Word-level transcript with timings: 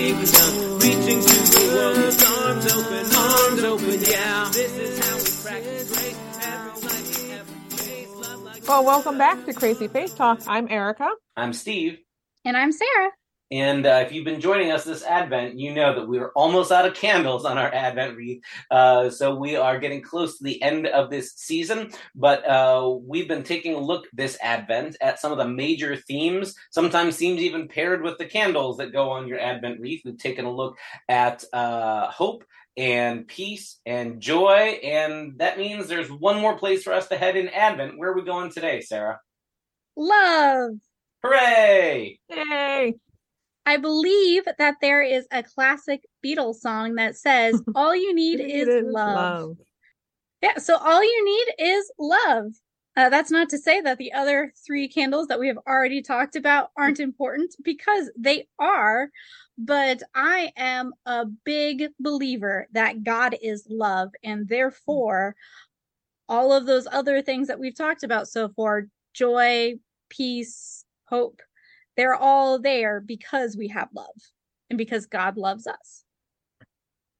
with 0.00 0.32
the 0.32 0.38
kingdom, 0.38 0.78
reaching 0.80 1.20
to 1.20 1.36
the 1.52 1.72
world 1.74 1.96
with 1.98 2.26
arms 2.26 2.66
open, 2.72 3.04
arms 3.16 3.62
open. 3.64 4.00
Yeah, 4.10 4.50
this 4.52 4.72
is 4.76 4.98
how 4.98 5.16
we 5.16 5.30
practice 5.44 5.92
grace 5.92 6.16
every 6.42 6.82
night, 6.82 7.38
every 7.38 7.76
day. 7.76 8.06
Love 8.16 8.40
like 8.42 8.68
Well, 8.68 8.84
welcome 8.84 9.18
back 9.18 9.44
to 9.46 9.52
Crazy 9.52 9.88
Faith 9.88 10.16
Talk. 10.16 10.40
I'm 10.46 10.68
Erica. 10.70 11.10
I'm 11.36 11.52
Steve. 11.52 11.98
And 12.44 12.56
I'm 12.56 12.72
Sarah. 12.72 13.10
And 13.50 13.84
uh, 13.84 14.04
if 14.06 14.12
you've 14.12 14.24
been 14.24 14.40
joining 14.40 14.70
us 14.70 14.84
this 14.84 15.02
Advent, 15.02 15.58
you 15.58 15.74
know 15.74 15.94
that 15.94 16.06
we 16.06 16.18
are 16.18 16.30
almost 16.30 16.70
out 16.70 16.86
of 16.86 16.94
candles 16.94 17.44
on 17.44 17.58
our 17.58 17.72
Advent 17.74 18.16
wreath. 18.16 18.42
Uh, 18.70 19.10
so 19.10 19.34
we 19.34 19.56
are 19.56 19.78
getting 19.78 20.02
close 20.02 20.38
to 20.38 20.44
the 20.44 20.62
end 20.62 20.86
of 20.86 21.10
this 21.10 21.32
season. 21.34 21.90
But 22.14 22.46
uh, 22.46 22.96
we've 23.02 23.26
been 23.26 23.42
taking 23.42 23.74
a 23.74 23.78
look 23.78 24.06
this 24.12 24.38
Advent 24.40 24.96
at 25.00 25.18
some 25.18 25.32
of 25.32 25.38
the 25.38 25.48
major 25.48 25.96
themes, 25.96 26.54
sometimes 26.70 27.16
themes 27.16 27.40
even 27.40 27.66
paired 27.66 28.02
with 28.02 28.18
the 28.18 28.26
candles 28.26 28.76
that 28.76 28.92
go 28.92 29.10
on 29.10 29.26
your 29.26 29.40
Advent 29.40 29.80
wreath. 29.80 30.02
We've 30.04 30.16
taken 30.16 30.44
a 30.44 30.52
look 30.52 30.78
at 31.08 31.44
uh, 31.52 32.08
hope 32.08 32.44
and 32.76 33.26
peace 33.26 33.80
and 33.84 34.20
joy. 34.20 34.78
And 34.84 35.38
that 35.38 35.58
means 35.58 35.88
there's 35.88 36.10
one 36.10 36.40
more 36.40 36.56
place 36.56 36.84
for 36.84 36.92
us 36.92 37.08
to 37.08 37.16
head 37.16 37.36
in 37.36 37.48
Advent. 37.48 37.98
Where 37.98 38.10
are 38.10 38.16
we 38.16 38.22
going 38.22 38.52
today, 38.52 38.80
Sarah? 38.80 39.20
Love. 39.96 40.74
Hooray! 41.22 42.20
Yay! 42.30 42.94
I 43.70 43.76
believe 43.76 44.42
that 44.58 44.78
there 44.80 45.00
is 45.00 45.28
a 45.30 45.44
classic 45.44 46.04
Beatles 46.26 46.56
song 46.56 46.96
that 46.96 47.14
says, 47.16 47.62
All 47.76 47.94
you 47.94 48.12
need 48.12 48.40
is 48.40 48.68
love. 48.82 49.58
Yeah, 50.42 50.58
so 50.58 50.76
all 50.76 51.04
you 51.04 51.24
need 51.24 51.66
is 51.70 51.92
love. 51.96 52.46
Uh, 52.96 53.10
that's 53.10 53.30
not 53.30 53.48
to 53.50 53.58
say 53.58 53.80
that 53.80 53.98
the 53.98 54.12
other 54.12 54.52
three 54.66 54.88
candles 54.88 55.28
that 55.28 55.38
we 55.38 55.46
have 55.46 55.58
already 55.68 56.02
talked 56.02 56.34
about 56.34 56.70
aren't 56.76 56.98
important 57.08 57.54
because 57.62 58.10
they 58.18 58.48
are. 58.58 59.10
But 59.56 60.02
I 60.16 60.50
am 60.56 60.92
a 61.06 61.26
big 61.44 61.90
believer 62.00 62.66
that 62.72 63.04
God 63.04 63.36
is 63.40 63.68
love. 63.70 64.08
And 64.24 64.48
therefore, 64.48 65.36
all 66.28 66.52
of 66.52 66.66
those 66.66 66.88
other 66.90 67.22
things 67.22 67.46
that 67.46 67.60
we've 67.60 67.76
talked 67.76 68.02
about 68.02 68.26
so 68.26 68.48
far 68.48 68.88
joy, 69.14 69.74
peace, 70.08 70.84
hope 71.04 71.40
they're 71.96 72.14
all 72.14 72.58
there 72.58 73.00
because 73.00 73.56
we 73.56 73.68
have 73.68 73.88
love 73.94 74.14
and 74.68 74.78
because 74.78 75.06
God 75.06 75.36
loves 75.36 75.66
us. 75.66 76.04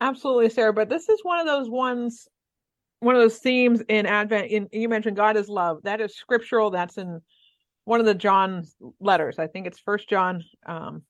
Absolutely, 0.01 0.49
Sarah. 0.51 0.73
But 0.73 0.89
this 0.89 1.09
is 1.09 1.21
one 1.23 1.41
of 1.41 1.47
those 1.47 1.69
ones, 1.69 2.29
one 3.01 3.15
of 3.15 3.21
those 3.21 3.39
themes 3.39 3.83
in 3.89 4.07
Advent. 4.07 4.51
In 4.51 4.69
you 4.73 4.89
mentioned 4.89 5.17
God 5.17 5.37
is 5.37 5.49
love. 5.49 5.83
That 5.83 6.01
is 6.01 6.17
scriptural. 6.17 6.71
That's 6.71 6.97
in 6.97 7.21
one 7.85 8.01
of 8.01 8.07
the 8.07 8.15
John 8.15 8.67
letters. 9.01 9.39
I 9.39 9.47
think 9.47 9.67
it's 9.67 9.79
First 9.79 10.09
John. 10.09 10.45
Um, 10.65 11.03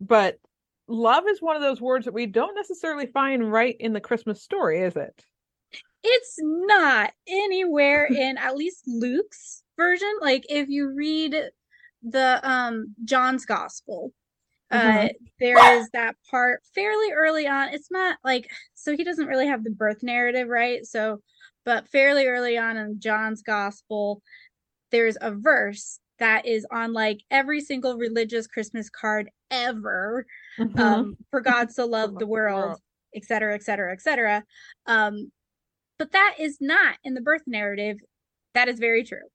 but 0.00 0.38
love 0.86 1.24
is 1.28 1.40
one 1.40 1.56
of 1.56 1.62
those 1.62 1.80
words 1.80 2.04
that 2.04 2.14
we 2.14 2.26
don't 2.26 2.54
necessarily 2.54 3.06
find 3.06 3.50
right 3.50 3.76
in 3.80 3.92
the 3.92 4.00
Christmas 4.00 4.42
story, 4.42 4.82
is 4.82 4.96
it? 4.96 5.24
It's 6.02 6.36
not 6.38 7.12
anywhere 7.26 8.04
in 8.04 8.36
at 8.36 8.56
least 8.56 8.82
Luke's 8.86 9.62
version. 9.76 10.12
Like 10.20 10.44
if 10.50 10.68
you 10.68 10.92
read 10.94 11.34
the 12.04 12.40
um 12.48 12.94
John's 13.04 13.46
gospel, 13.46 14.12
uh 14.70 15.08
Mhm. 15.08 15.10
there 15.40 15.58
is 15.78 15.90
that 15.90 16.16
part 16.30 16.62
fairly 16.74 17.12
early 17.12 17.46
on. 17.48 17.70
It's 17.74 17.90
not 17.90 18.18
like 18.24 18.50
so 18.74 18.96
he 18.96 19.04
doesn't 19.04 19.26
really 19.26 19.46
have 19.48 19.64
the 19.64 19.70
birth 19.70 20.02
narrative, 20.02 20.48
right? 20.48 20.84
So 20.86 21.20
but 21.64 21.88
fairly 21.88 22.26
early 22.26 22.58
on 22.58 22.76
in 22.76 23.00
John's 23.00 23.42
gospel, 23.42 24.22
there's 24.90 25.16
a 25.20 25.32
verse 25.32 25.98
that 26.18 26.46
is 26.46 26.66
on 26.70 26.92
like 26.92 27.20
every 27.30 27.60
single 27.60 27.96
religious 27.96 28.46
Christmas 28.46 28.88
card 28.90 29.30
ever. 29.50 30.26
Mhm. 30.58 30.78
Um, 30.80 31.16
for 31.30 31.40
God 31.40 31.72
so 31.72 31.86
loved 31.86 32.18
the 32.18 32.26
world, 32.26 32.78
et 33.14 33.24
cetera, 33.24 33.54
et 33.54 33.62
cetera, 33.62 33.92
et 33.92 34.00
cetera. 34.02 34.44
Um, 34.86 35.32
but 35.98 36.12
that 36.12 36.36
is 36.38 36.58
not 36.60 36.96
in 37.04 37.14
the 37.14 37.20
birth 37.20 37.42
narrative. 37.46 37.98
That 38.54 38.68
is 38.68 38.78
very 38.78 39.04
true. 39.04 39.28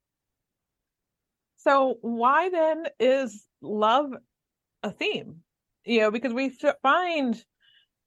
So 1.59 1.97
why 2.01 2.49
then 2.49 2.85
is 2.99 3.45
love 3.61 4.11
a 4.81 4.91
theme? 4.91 5.43
You 5.85 6.01
know, 6.01 6.11
because 6.11 6.33
we 6.33 6.57
find 6.81 7.41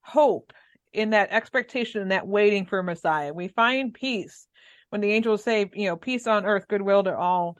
hope 0.00 0.52
in 0.92 1.10
that 1.10 1.30
expectation 1.30 2.00
and 2.00 2.10
that 2.12 2.26
waiting 2.26 2.64
for 2.64 2.82
Messiah. 2.82 3.32
We 3.32 3.48
find 3.48 3.92
peace 3.92 4.46
when 4.88 5.02
the 5.02 5.12
angels 5.12 5.42
say, 5.42 5.70
you 5.74 5.86
know, 5.86 5.96
peace 5.96 6.26
on 6.26 6.46
earth, 6.46 6.66
goodwill 6.68 7.04
to 7.04 7.16
all. 7.16 7.58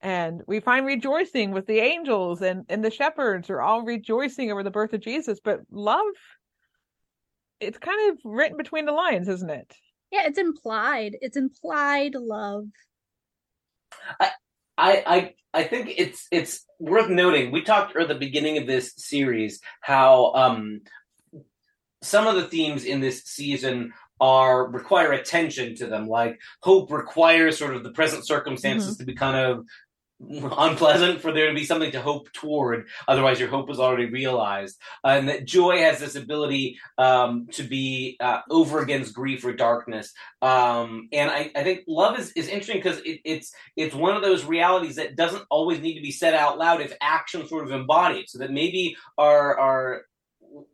And 0.00 0.42
we 0.46 0.60
find 0.60 0.86
rejoicing 0.86 1.50
with 1.50 1.66
the 1.66 1.78
angels 1.78 2.42
and, 2.42 2.64
and 2.68 2.84
the 2.84 2.90
shepherds 2.90 3.50
are 3.50 3.60
all 3.60 3.82
rejoicing 3.82 4.52
over 4.52 4.62
the 4.62 4.70
birth 4.70 4.92
of 4.92 5.00
Jesus. 5.00 5.40
But 5.42 5.60
love, 5.70 6.04
it's 7.58 7.78
kind 7.78 8.12
of 8.12 8.18
written 8.24 8.56
between 8.56 8.86
the 8.86 8.92
lines, 8.92 9.28
isn't 9.28 9.50
it? 9.50 9.74
Yeah, 10.12 10.26
it's 10.26 10.38
implied. 10.38 11.16
It's 11.20 11.36
implied 11.36 12.14
love. 12.14 12.66
I, 14.20 14.30
I 14.76 15.02
I 15.06 15.34
I 15.52 15.64
think 15.64 15.92
it's 15.96 16.26
it's 16.30 16.66
worth 16.78 17.08
noting. 17.08 17.52
We 17.52 17.62
talked 17.62 17.96
at 17.96 18.08
the 18.08 18.14
beginning 18.14 18.58
of 18.58 18.66
this 18.66 18.92
series 18.96 19.60
how 19.80 20.32
um, 20.34 20.80
some 22.02 22.26
of 22.26 22.34
the 22.34 22.48
themes 22.48 22.84
in 22.84 23.00
this 23.00 23.22
season 23.24 23.92
are 24.20 24.66
require 24.70 25.12
attention 25.12 25.74
to 25.76 25.86
them. 25.86 26.08
Like 26.08 26.40
hope 26.62 26.90
requires 26.90 27.58
sort 27.58 27.74
of 27.74 27.82
the 27.82 27.92
present 27.92 28.26
circumstances 28.26 28.96
to 28.96 29.04
be 29.04 29.14
kind 29.14 29.36
of 29.36 29.64
unpleasant 30.58 31.20
for 31.20 31.32
there 31.32 31.48
to 31.48 31.54
be 31.54 31.64
something 31.64 31.92
to 31.92 32.00
hope 32.00 32.32
toward. 32.32 32.86
Otherwise, 33.08 33.40
your 33.40 33.48
hope 33.48 33.68
was 33.68 33.80
already 33.80 34.06
realized. 34.06 34.76
and 35.04 35.28
that 35.28 35.44
joy 35.44 35.78
has 35.78 35.98
this 35.98 36.16
ability 36.16 36.78
um, 36.98 37.46
to 37.52 37.62
be 37.62 38.16
uh, 38.20 38.40
over 38.50 38.80
against 38.80 39.14
grief 39.14 39.44
or 39.44 39.52
darkness. 39.52 40.12
Um, 40.42 41.08
and 41.12 41.30
I, 41.30 41.50
I 41.54 41.62
think 41.62 41.84
love 41.86 42.18
is, 42.18 42.32
is 42.32 42.48
interesting 42.48 42.76
because 42.76 42.98
it, 43.00 43.20
it's 43.24 43.52
it's 43.76 43.94
one 43.94 44.16
of 44.16 44.22
those 44.22 44.44
realities 44.44 44.96
that 44.96 45.16
doesn't 45.16 45.44
always 45.50 45.80
need 45.80 45.94
to 45.94 46.02
be 46.02 46.12
said 46.12 46.34
out 46.34 46.58
loud 46.58 46.80
if 46.80 46.92
action 47.00 47.46
sort 47.46 47.64
of 47.64 47.72
embodied. 47.72 48.28
So 48.28 48.38
that 48.38 48.50
maybe 48.50 48.96
our 49.18 49.58
our 49.58 50.02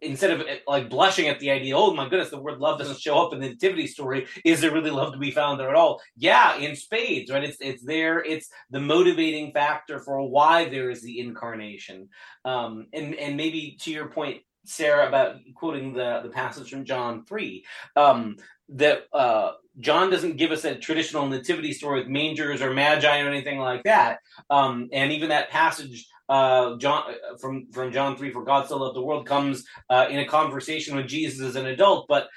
instead 0.01 0.31
of 0.31 0.47
like 0.67 0.91
blushing 0.91 1.29
at 1.29 1.39
the 1.41 1.51
idea, 1.51 1.77
oh 1.77 1.95
my 1.95 2.09
goodness, 2.09 2.31
the 2.31 2.41
word 2.41 2.59
love 2.59 2.79
doesn't 2.79 3.01
show 3.01 3.25
up 3.25 3.33
in 3.33 3.41
the 3.41 3.49
nativity 3.49 3.87
story. 3.87 4.27
Is 4.45 4.61
there 4.61 4.73
really 4.73 4.91
love 4.91 5.13
to 5.13 5.19
be 5.19 5.31
found 5.31 5.59
there 5.59 5.71
at 5.71 5.77
all? 5.77 6.01
Yeah, 6.17 6.57
in 6.57 6.77
spades, 6.77 7.31
right? 7.31 7.45
It's 7.45 7.59
it's 7.61 7.85
there. 7.85 8.23
It's 8.23 8.49
the 8.71 8.81
motivating 8.81 9.53
factor 9.53 9.99
for 10.01 10.21
why 10.29 10.69
there 10.69 10.91
is 10.91 11.03
the 11.03 11.21
incarnation. 11.21 12.09
Um, 12.45 12.87
and 12.93 13.15
and 13.15 13.37
maybe 13.37 13.77
to 13.83 13.91
your 13.91 14.09
point, 14.09 14.43
Sarah, 14.65 15.09
about 15.09 15.37
quoting 15.55 15.95
the 15.95 16.21
the 16.23 16.31
passage 16.31 16.71
from 16.71 16.85
John 16.85 17.25
three, 17.25 17.65
um, 17.97 18.37
that 18.71 19.05
uh, 19.13 19.53
John 19.79 20.11
doesn't 20.11 20.37
give 20.37 20.53
us 20.53 20.65
a 20.65 20.77
traditional 20.77 21.27
nativity 21.27 21.73
story 21.73 22.01
with 22.01 22.09
mangers 22.09 22.61
or 22.63 22.73
magi 22.73 23.21
or 23.21 23.29
anything 23.29 23.59
like 23.59 23.83
that. 23.85 24.19
Um, 24.51 24.89
and 24.93 25.13
even 25.13 25.31
that 25.31 25.51
passage 25.51 26.07
uh, 26.31 26.77
John 26.77 27.03
from 27.41 27.67
from 27.73 27.93
John 27.93 28.17
three, 28.17 28.31
for 28.31 28.45
God 28.45 28.69
so 28.69 28.79
loved 28.79 28.97
the 28.97 29.03
world, 29.03 29.27
comes 29.27 29.65
uh, 29.91 30.07
in 30.09 30.21
a 30.21 30.27
conversation 30.27 30.97
with 30.97 31.09
Jesus 31.09 31.41
as 31.41 31.57
an 31.57 31.67
adult. 31.67 32.07
But 32.09 32.29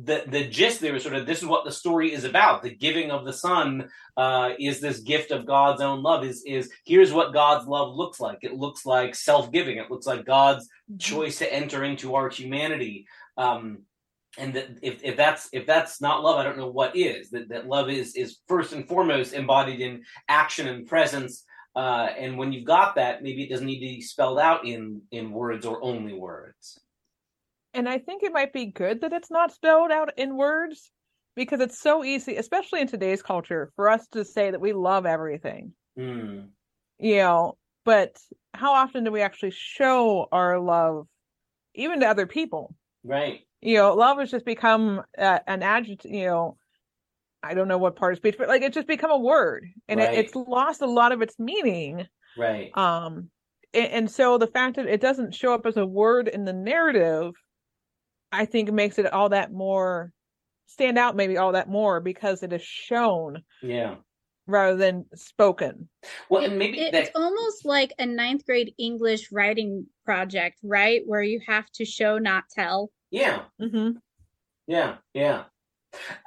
the 0.00 0.22
the 0.28 0.46
gist 0.46 0.80
there 0.80 0.94
is 0.94 1.02
sort 1.02 1.16
of 1.16 1.26
this 1.26 1.42
is 1.42 1.48
what 1.48 1.64
the 1.64 1.72
story 1.72 2.12
is 2.12 2.22
about. 2.22 2.62
The 2.62 2.74
giving 2.74 3.10
of 3.10 3.24
the 3.24 3.32
Son 3.32 3.88
uh, 4.16 4.50
is 4.60 4.80
this 4.80 5.00
gift 5.00 5.32
of 5.32 5.44
God's 5.44 5.82
own 5.82 6.04
love. 6.04 6.24
Is 6.24 6.44
is 6.46 6.70
here's 6.84 7.12
what 7.12 7.32
God's 7.32 7.66
love 7.66 7.96
looks 7.96 8.20
like. 8.20 8.38
It 8.42 8.54
looks 8.54 8.86
like 8.86 9.16
self 9.16 9.50
giving. 9.50 9.78
It 9.78 9.90
looks 9.90 10.06
like 10.06 10.24
God's 10.24 10.68
choice 11.00 11.38
to 11.38 11.52
enter 11.52 11.82
into 11.82 12.14
our 12.14 12.30
humanity. 12.30 13.06
Um, 13.36 13.78
and 14.38 14.54
that 14.54 14.68
if, 14.82 15.02
if 15.02 15.16
that's 15.16 15.48
if 15.52 15.66
that's 15.66 16.00
not 16.00 16.22
love, 16.22 16.38
I 16.38 16.44
don't 16.44 16.58
know 16.58 16.70
what 16.70 16.96
is. 16.96 17.30
That 17.30 17.48
that 17.48 17.66
love 17.66 17.90
is 17.90 18.14
is 18.14 18.38
first 18.46 18.72
and 18.72 18.86
foremost 18.86 19.32
embodied 19.32 19.80
in 19.80 20.04
action 20.28 20.68
and 20.68 20.86
presence. 20.86 21.44
Uh, 21.74 22.08
and 22.18 22.36
when 22.36 22.52
you've 22.52 22.66
got 22.66 22.96
that, 22.96 23.22
maybe 23.22 23.44
it 23.44 23.50
doesn't 23.50 23.66
need 23.66 23.80
to 23.80 23.96
be 23.96 24.00
spelled 24.02 24.38
out 24.38 24.66
in 24.66 25.02
in 25.10 25.32
words 25.32 25.64
or 25.64 25.82
only 25.82 26.12
words. 26.12 26.78
And 27.74 27.88
I 27.88 27.98
think 27.98 28.22
it 28.22 28.32
might 28.32 28.52
be 28.52 28.66
good 28.66 29.00
that 29.00 29.12
it's 29.12 29.30
not 29.30 29.52
spelled 29.52 29.90
out 29.90 30.12
in 30.18 30.36
words 30.36 30.90
because 31.34 31.60
it's 31.60 31.78
so 31.78 32.04
easy, 32.04 32.36
especially 32.36 32.82
in 32.82 32.86
today's 32.86 33.22
culture, 33.22 33.72
for 33.76 33.88
us 33.88 34.06
to 34.08 34.24
say 34.24 34.50
that 34.50 34.60
we 34.60 34.74
love 34.74 35.06
everything. 35.06 35.72
Mm. 35.98 36.48
You 36.98 37.16
know, 37.16 37.56
but 37.84 38.18
how 38.54 38.72
often 38.74 39.04
do 39.04 39.10
we 39.10 39.22
actually 39.22 39.52
show 39.52 40.28
our 40.30 40.60
love 40.60 41.06
even 41.74 42.00
to 42.00 42.06
other 42.06 42.26
people? 42.26 42.74
Right. 43.02 43.40
You 43.62 43.78
know, 43.78 43.94
love 43.94 44.18
has 44.18 44.30
just 44.30 44.44
become 44.44 45.02
uh, 45.16 45.38
an 45.46 45.62
adjective, 45.62 46.10
you 46.10 46.26
know, 46.26 46.56
I 47.42 47.54
don't 47.54 47.68
know 47.68 47.78
what 47.78 47.96
part 47.96 48.12
of 48.12 48.18
speech, 48.18 48.36
but 48.38 48.48
like 48.48 48.62
it's 48.62 48.74
just 48.74 48.86
become 48.86 49.10
a 49.10 49.18
word 49.18 49.66
and 49.88 49.98
Right. 50.00 50.14
it, 50.14 50.26
it's 50.26 50.34
lost 50.34 50.80
a 50.82 50.86
lot 50.86 51.12
of 51.12 51.22
its 51.22 51.38
meaning. 51.38 52.06
Right. 52.36 52.70
Um, 52.76 53.30
and, 53.74 53.86
and 53.92 54.10
so 54.10 54.38
the 54.38 54.46
fact 54.46 54.76
that 54.76 54.86
it 54.86 55.00
doesn't 55.00 55.34
show 55.34 55.52
up 55.54 55.66
as 55.66 55.76
a 55.76 55.84
word 55.86 56.28
in 56.28 56.44
the 56.44 56.52
narrative, 56.52 57.32
I 58.30 58.44
think 58.44 58.70
makes 58.72 58.98
it 58.98 59.12
all 59.12 59.30
that 59.30 59.52
more 59.52 60.12
stand 60.66 60.98
out, 60.98 61.16
maybe 61.16 61.36
all 61.36 61.52
that 61.52 61.68
more 61.68 62.00
because 62.00 62.42
it 62.42 62.52
is 62.52 62.62
shown. 62.62 63.42
Yeah. 63.62 63.96
rather 64.48 64.76
than 64.76 65.06
spoken. 65.14 65.88
Well, 66.28 66.44
and 66.44 66.58
maybe 66.58 66.80
It- 66.80 66.92
that, 66.92 67.02
it's 67.04 67.10
almost 67.14 67.64
like 67.64 67.92
a 67.98 68.06
ninth 68.06 68.44
grade 68.44 68.74
English 68.78 69.30
writing 69.30 69.86
project, 70.04 70.58
right? 70.64 71.02
Where 71.06 71.22
you 71.22 71.40
have 71.46 71.70
to 71.72 71.84
show, 71.84 72.18
not 72.18 72.44
tell. 72.50 72.90
yeah, 73.10 73.42
Mm-hmm. 73.60 73.98
Yeah, 74.66 74.96
yeah. 75.14 75.44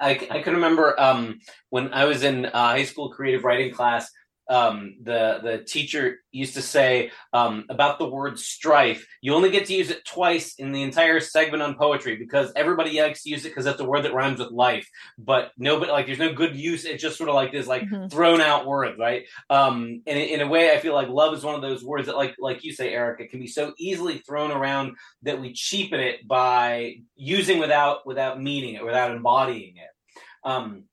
I, 0.00 0.26
I 0.30 0.42
can 0.42 0.54
remember 0.54 0.98
um, 1.00 1.40
when 1.70 1.92
I 1.92 2.04
was 2.04 2.22
in 2.22 2.46
uh, 2.46 2.50
high 2.52 2.84
school 2.84 3.10
creative 3.10 3.44
writing 3.44 3.72
class. 3.72 4.10
Um, 4.48 4.96
the 5.02 5.40
the 5.42 5.58
teacher 5.64 6.18
used 6.30 6.54
to 6.54 6.62
say 6.62 7.10
um, 7.32 7.64
about 7.68 7.98
the 7.98 8.08
word 8.08 8.38
strife. 8.38 9.06
You 9.20 9.34
only 9.34 9.50
get 9.50 9.66
to 9.66 9.74
use 9.74 9.90
it 9.90 10.04
twice 10.04 10.54
in 10.54 10.72
the 10.72 10.82
entire 10.82 11.18
segment 11.20 11.62
on 11.62 11.74
poetry 11.74 12.16
because 12.16 12.52
everybody 12.54 13.00
likes 13.00 13.22
to 13.24 13.30
use 13.30 13.44
it 13.44 13.48
because 13.48 13.64
that's 13.64 13.80
a 13.80 13.84
word 13.84 14.04
that 14.04 14.14
rhymes 14.14 14.38
with 14.38 14.52
life. 14.52 14.88
But 15.18 15.50
nobody 15.58 15.90
like 15.90 16.06
there's 16.06 16.18
no 16.18 16.32
good 16.32 16.54
use. 16.54 16.84
It's 16.84 17.02
just 17.02 17.16
sort 17.18 17.28
of 17.28 17.34
like 17.34 17.50
this 17.52 17.66
like 17.66 17.82
Mhm. 17.82 18.10
thrown 18.10 18.40
out 18.40 18.66
word, 18.66 18.98
right? 18.98 19.24
Um, 19.50 20.02
and 20.06 20.18
in, 20.18 20.28
in 20.28 20.40
a 20.40 20.46
way, 20.48 20.72
I 20.72 20.78
feel 20.78 20.94
like 20.94 21.08
love 21.08 21.34
is 21.34 21.42
one 21.44 21.54
of 21.56 21.62
those 21.62 21.82
words 21.84 22.06
that 22.06 22.16
like 22.16 22.36
like 22.38 22.62
you 22.64 22.72
say, 22.72 22.92
Erica, 22.92 23.26
can 23.26 23.40
be 23.40 23.48
so 23.48 23.72
easily 23.78 24.18
thrown 24.18 24.52
around 24.52 24.96
that 25.22 25.40
we 25.40 25.52
cheapen 25.54 26.00
it 26.00 26.26
by 26.26 26.96
using 27.16 27.58
without 27.58 28.06
without 28.06 28.40
meaning 28.40 28.74
it, 28.74 28.84
without 28.84 29.10
embodying 29.10 29.76
it. 29.76 29.90
Um, 30.48 30.84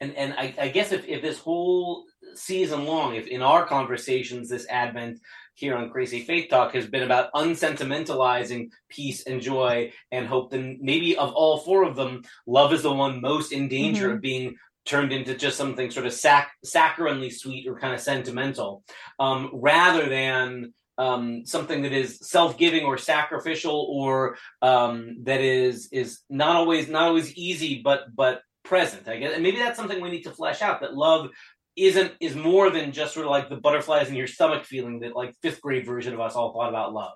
and 0.00 0.14
and 0.16 0.32
I, 0.34 0.54
I 0.58 0.68
guess 0.68 0.92
if, 0.92 1.06
if 1.06 1.22
this 1.22 1.38
whole 1.38 2.04
season 2.38 2.84
long, 2.86 3.14
if 3.14 3.26
in 3.26 3.42
our 3.42 3.66
conversations 3.66 4.48
this 4.48 4.66
Advent 4.68 5.20
here 5.54 5.76
on 5.76 5.90
Crazy 5.90 6.22
Faith 6.22 6.48
Talk 6.50 6.74
has 6.74 6.86
been 6.86 7.02
about 7.04 7.32
unsentimentalizing 7.32 8.70
peace 8.88 9.26
and 9.26 9.40
joy 9.40 9.92
and 10.10 10.26
hope, 10.26 10.50
then 10.50 10.78
maybe 10.80 11.16
of 11.16 11.32
all 11.32 11.58
four 11.58 11.84
of 11.84 11.96
them, 11.96 12.22
love 12.46 12.72
is 12.72 12.82
the 12.82 12.92
one 12.92 13.20
most 13.20 13.52
in 13.52 13.68
danger 13.68 14.08
Mhm. 14.10 14.14
of 14.14 14.20
being 14.20 14.56
turned 14.84 15.12
into 15.12 15.34
just 15.34 15.56
something 15.56 15.90
sort 15.90 16.06
of 16.06 16.12
sac- 16.12 16.52
saccharinely 16.64 17.32
sweet 17.32 17.66
or 17.66 17.78
kind 17.78 17.94
of 17.94 18.00
sentimental, 18.00 18.84
um, 19.18 19.50
rather 19.54 20.08
than 20.08 20.74
um, 20.96 21.44
something 21.44 21.82
that 21.82 21.92
is 21.92 22.20
self-giving 22.22 22.84
or 22.84 22.96
sacrificial 22.96 23.88
or 23.90 24.36
um, 24.62 25.24
that 25.24 25.40
is 25.40 25.88
is 25.90 26.20
not 26.30 26.54
always 26.54 26.88
not 26.88 27.08
always 27.08 27.34
easy, 27.34 27.82
but 27.82 28.14
but 28.14 28.42
present. 28.62 29.08
I 29.08 29.16
guess, 29.16 29.34
and 29.34 29.42
maybe 29.42 29.58
that's 29.58 29.76
something 29.76 30.00
we 30.00 30.10
need 30.10 30.22
to 30.22 30.30
flesh 30.30 30.62
out. 30.62 30.80
That 30.82 30.94
love 30.94 31.30
isn't 31.76 32.12
is 32.20 32.36
more 32.36 32.70
than 32.70 32.92
just 32.92 33.14
sort 33.14 33.26
of 33.26 33.30
like 33.30 33.48
the 33.48 33.56
butterflies 33.56 34.08
in 34.08 34.14
your 34.14 34.26
stomach 34.26 34.64
feeling 34.64 35.00
that 35.00 35.16
like 35.16 35.34
fifth 35.42 35.60
grade 35.60 35.84
version 35.86 36.14
of 36.14 36.20
us 36.20 36.34
all 36.34 36.52
thought 36.52 36.68
about 36.68 36.92
love. 36.92 37.14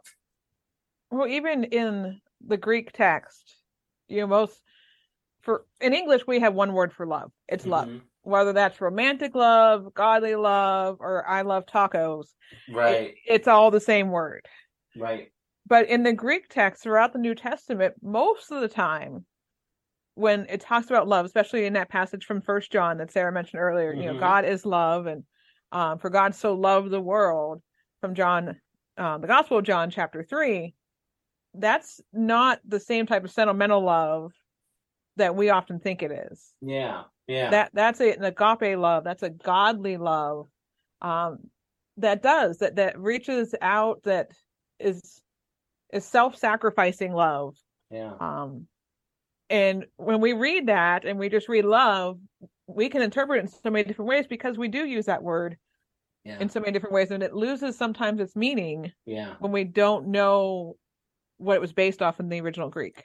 Well, 1.11 1.29
even 1.29 1.65
in 1.65 2.21
the 2.47 2.57
Greek 2.57 2.93
text, 2.93 3.57
you 4.09 4.21
know, 4.21 4.27
most 4.27 4.61
for 5.43 5.65
in 5.81 5.95
English 5.95 6.27
we 6.27 6.41
have 6.41 6.55
one 6.55 6.73
word 6.73 6.93
for 6.93 7.07
love. 7.07 7.33
It's 7.49 7.67
love. 7.67 7.89
Mhm. 7.89 8.03
Whether 8.23 8.53
that's 8.53 8.81
romantic 8.81 9.35
love, 9.35 9.95
godly 9.95 10.35
love, 10.35 10.99
or 11.01 11.27
I 11.27 11.43
love 11.43 11.65
tacos, 11.65 12.35
Right, 12.71 13.15
it's 13.27 13.49
all 13.49 13.71
the 13.71 13.81
same 13.81 14.11
word. 14.11 14.47
right. 14.97 15.33
But 15.67 15.89
in 15.89 16.03
the 16.03 16.13
Greek 16.13 16.49
text 16.49 16.83
throughout 16.83 17.13
the 17.13 17.19
New 17.19 17.35
Testament, 17.35 17.95
most 18.03 18.51
of 18.51 18.61
the 18.61 18.69
time 18.69 19.25
when 20.19 20.47
it 20.49 20.61
talks 20.61 20.89
about 20.89 21.07
love, 21.07 21.25
especially 21.25 21.65
in 21.65 21.73
that 21.75 21.89
passage 21.89 22.25
from 22.25 22.41
First 22.41 22.73
John 22.73 22.99
that 22.99 23.13
Sarah 23.13 23.33
mentioned 23.33 23.61
earlier, 23.61 23.93
you 23.93 24.07
know, 24.07 24.15
Mhm. 24.15 24.21
God 24.21 24.45
is 24.45 24.67
love, 24.67 25.07
and 25.07 25.25
um, 25.71 25.99
for 25.99 26.11
God 26.11 26.35
so 26.35 26.55
loved 26.55 26.91
the 26.91 27.01
world 27.01 27.63
from 28.01 28.15
John, 28.15 28.61
um, 28.97 29.21
the 29.21 29.27
Gospel 29.27 29.59
of 29.59 29.65
John, 29.65 29.91
chapter 29.91 30.23
three. 30.23 30.75
That's 31.55 32.01
not 32.13 32.61
the 32.65 32.81
same 32.81 33.07
type 33.07 33.25
of 33.25 33.31
sentimental 33.31 33.81
love 33.81 34.33
that 35.17 35.35
we 35.35 35.51
often 35.51 35.79
think 35.79 36.03
it 36.03 36.11
is. 36.11 36.53
Yeah, 36.61 37.05
yeah. 37.27 37.51
That 37.51 37.71
that's 37.73 38.01
a, 38.01 38.13
an 38.13 38.25
agape 38.25 38.79
love. 38.79 39.05
That's 39.05 39.23
a 39.23 39.31
godly 39.31 39.97
love. 39.99 40.49
Um, 41.01 41.51
that 41.99 42.23
does 42.23 42.59
that 42.59 42.77
that 42.77 42.99
reaches 42.99 43.55
out. 43.61 44.03
That 44.03 44.31
is 44.81 45.23
is 45.93 46.05
self-sacrificing 46.05 47.13
love. 47.13 47.57
yeah. 47.91 48.15
Um, 48.21 48.67
and 49.51 49.87
when 49.97 50.21
we 50.21 50.33
read 50.33 50.67
that 50.67 51.05
and 51.05 51.19
we 51.19 51.29
just 51.29 51.49
read 51.49 51.65
love, 51.65 52.19
we 52.67 52.89
can 52.89 53.03
interpret 53.03 53.39
it 53.39 53.43
in 53.43 53.49
so 53.49 53.71
many 53.71 53.85
different 53.85 54.09
ways 54.09 54.27
because 54.27 54.59
we 54.59 54.69
do 54.69 54.85
use 54.85 55.07
that 55.07 55.23
word 55.23 55.57
Yeah. 56.25 56.39
in 56.41 56.49
so 56.49 56.61
many 56.61 56.73
different 56.73 56.95
ways, 56.95 57.11
and 57.11 57.23
it 57.23 57.33
loses 57.35 57.77
sometimes 57.79 58.21
its 58.21 58.37
meaning 58.37 58.93
Yeah. 59.07 59.35
when 59.39 59.53
we 59.53 59.65
don't 59.65 60.09
know 60.09 60.77
what 61.39 61.55
it 61.55 61.61
was 61.61 61.73
based 61.73 62.03
off 62.03 62.19
in 62.21 62.29
the 62.29 62.41
original 62.41 62.69
Greek. 62.69 63.05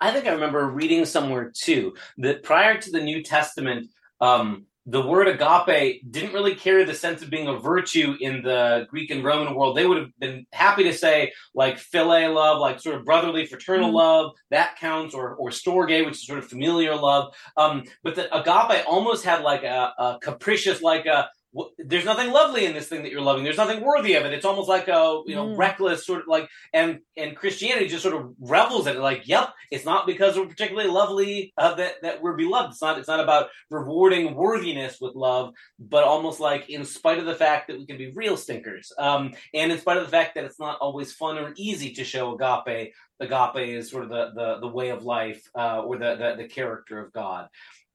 I 0.00 0.10
think 0.10 0.26
I 0.26 0.32
remember 0.32 0.66
reading 0.68 1.04
somewhere 1.04 1.52
too 1.54 1.94
that 2.18 2.42
prior 2.42 2.80
to 2.80 2.90
the 2.90 3.02
New 3.02 3.22
Testament, 3.22 3.88
um, 4.20 4.66
the 4.86 5.00
word 5.00 5.28
agape 5.28 6.02
didn't 6.10 6.34
really 6.34 6.54
carry 6.54 6.84
the 6.84 6.94
sense 6.94 7.22
of 7.22 7.30
being 7.30 7.48
a 7.48 7.58
virtue 7.58 8.16
in 8.20 8.42
the 8.42 8.86
Greek 8.90 9.10
and 9.10 9.24
Roman 9.24 9.54
world. 9.54 9.76
They 9.76 9.86
would 9.86 9.96
have 9.96 10.10
been 10.18 10.46
happy 10.52 10.84
to 10.84 10.92
say 10.92 11.32
like 11.54 11.78
philia 11.78 12.32
love, 12.34 12.58
like 12.58 12.80
sort 12.80 12.96
of 12.96 13.04
brotherly, 13.04 13.46
fraternal 13.46 13.90
Mhm. 13.90 13.94
love, 13.94 14.32
that 14.50 14.76
counts, 14.78 15.14
or 15.14 15.34
or 15.36 15.48
storge, 15.50 16.04
which 16.04 16.16
is 16.16 16.26
sort 16.26 16.38
of 16.38 16.48
familiar 16.48 16.94
love. 16.94 17.34
Um, 17.56 17.84
but 18.02 18.14
the 18.14 18.26
agape 18.36 18.84
almost 18.86 19.24
had 19.24 19.42
like 19.42 19.62
a, 19.64 19.94
a 19.98 20.18
capricious, 20.20 20.82
like 20.82 21.06
a 21.06 21.30
there's 21.78 22.04
nothing 22.04 22.32
lovely 22.32 22.64
in 22.66 22.74
this 22.74 22.88
thing 22.88 23.02
that 23.02 23.12
you're 23.12 23.20
loving. 23.20 23.44
There's 23.44 23.56
nothing 23.56 23.80
worthy 23.82 24.14
of 24.14 24.24
it. 24.24 24.32
It's 24.32 24.44
almost 24.44 24.68
like 24.68 24.88
a 24.88 25.22
you 25.26 25.34
know 25.34 25.44
Mm. 25.48 25.58
reckless 25.58 26.04
sort 26.06 26.22
of 26.22 26.26
like 26.28 26.48
and 26.72 26.98
and 27.16 27.36
Christianity 27.36 27.88
just 27.88 28.02
sort 28.02 28.14
of 28.14 28.34
revels 28.40 28.86
in 28.86 28.96
it. 28.96 29.00
Like, 29.00 29.28
yep, 29.28 29.50
it's 29.70 29.84
not 29.84 30.06
because 30.06 30.36
we're 30.36 30.46
particularly 30.46 30.90
lovely 30.90 31.52
uh, 31.56 31.74
that 31.74 32.02
that 32.02 32.22
we're 32.22 32.36
beloved. 32.36 32.70
It's 32.72 32.82
not. 32.82 32.98
It's 32.98 33.08
not 33.08 33.20
about 33.20 33.48
rewarding 33.70 34.34
worthiness 34.34 35.00
with 35.00 35.14
love, 35.14 35.52
but 35.78 36.04
almost 36.04 36.40
like 36.40 36.68
in 36.70 36.84
spite 36.84 37.18
of 37.18 37.26
the 37.26 37.34
fact 37.34 37.68
that 37.68 37.78
we 37.78 37.86
can 37.86 37.98
be 37.98 38.10
real 38.14 38.36
stinkers, 38.36 38.92
um, 38.98 39.32
and 39.52 39.70
in 39.70 39.78
spite 39.78 39.96
of 39.98 40.04
the 40.04 40.10
fact 40.10 40.34
that 40.34 40.44
it's 40.44 40.58
not 40.60 40.78
always 40.80 41.12
fun 41.12 41.38
or 41.38 41.52
easy 41.56 41.92
to 41.94 42.04
show 42.04 42.34
agape. 42.34 42.92
Agape 43.20 43.68
is 43.68 43.90
sort 43.90 44.04
of 44.04 44.10
the 44.10 44.32
the, 44.34 44.58
the 44.60 44.68
way 44.68 44.88
of 44.90 45.04
life 45.04 45.42
uh, 45.56 45.82
or 45.82 45.98
the, 45.98 46.16
the 46.16 46.34
the 46.42 46.48
character 46.48 46.98
of 46.98 47.12
God. 47.12 47.48